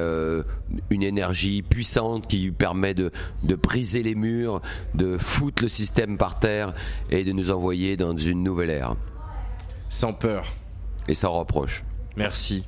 une 0.89 1.03
énergie 1.03 1.63
puissante 1.63 2.29
qui 2.29 2.53
permet 2.53 2.95
de, 2.95 3.11
de 3.43 3.57
briser 3.57 4.05
les 4.05 4.15
murs, 4.15 4.61
de 4.95 5.19
foutre 5.19 5.65
le 5.65 5.69
système 5.69 6.17
par 6.17 6.39
terre 6.39 6.73
et 7.11 7.25
de 7.25 7.33
nous 7.33 7.51
envoyer 7.51 7.97
dans 7.97 8.17
une 8.17 8.45
nouvelle 8.45 8.71
ère. 8.71 8.95
Sans 9.89 10.13
peur. 10.13 10.55
Et 11.09 11.15
sans 11.15 11.33
reproche. 11.33 11.83
Merci. 12.17 12.65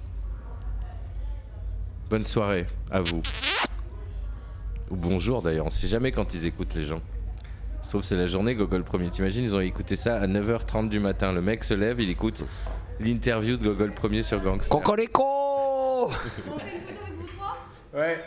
Bonne 2.11 2.25
soirée 2.25 2.67
à 2.91 3.01
vous. 3.01 3.23
Ou 4.91 4.97
bonjour 4.97 5.41
d'ailleurs, 5.43 5.67
on 5.67 5.71
sait 5.71 5.87
jamais 5.87 6.11
quand 6.11 6.35
ils 6.35 6.47
écoutent 6.47 6.75
les 6.75 6.83
gens. 6.83 7.01
Sauf 7.83 8.05
c'est 8.05 8.17
la 8.17 8.27
journée 8.27 8.55
Gogol 8.55 8.83
Premier. 8.85 9.09
T'imagines, 9.09 9.45
ils 9.45 9.55
ont 9.55 9.61
écouté 9.61 9.97
ça 9.97 10.17
à 10.21 10.27
9h30 10.27 10.89
du 10.89 11.01
matin. 11.01 11.33
Le 11.33 11.41
mec 11.41 11.65
se 11.65 11.75
lève, 11.75 12.01
il 12.01 12.11
écoute 12.11 12.45
l'interview 12.99 13.57
de 13.57 13.65
Gogol 13.65 13.93
Premier 13.93 14.23
sur 14.23 14.41
Gangster. 14.41 14.71
Cocorico 14.77 15.23
On 15.23 16.09
fait 16.09 16.75
une 16.75 16.81
photo 16.81 17.01
avec 17.07 17.15
vous 17.19 17.27
trois? 17.27 17.57
Ouais. 17.95 18.23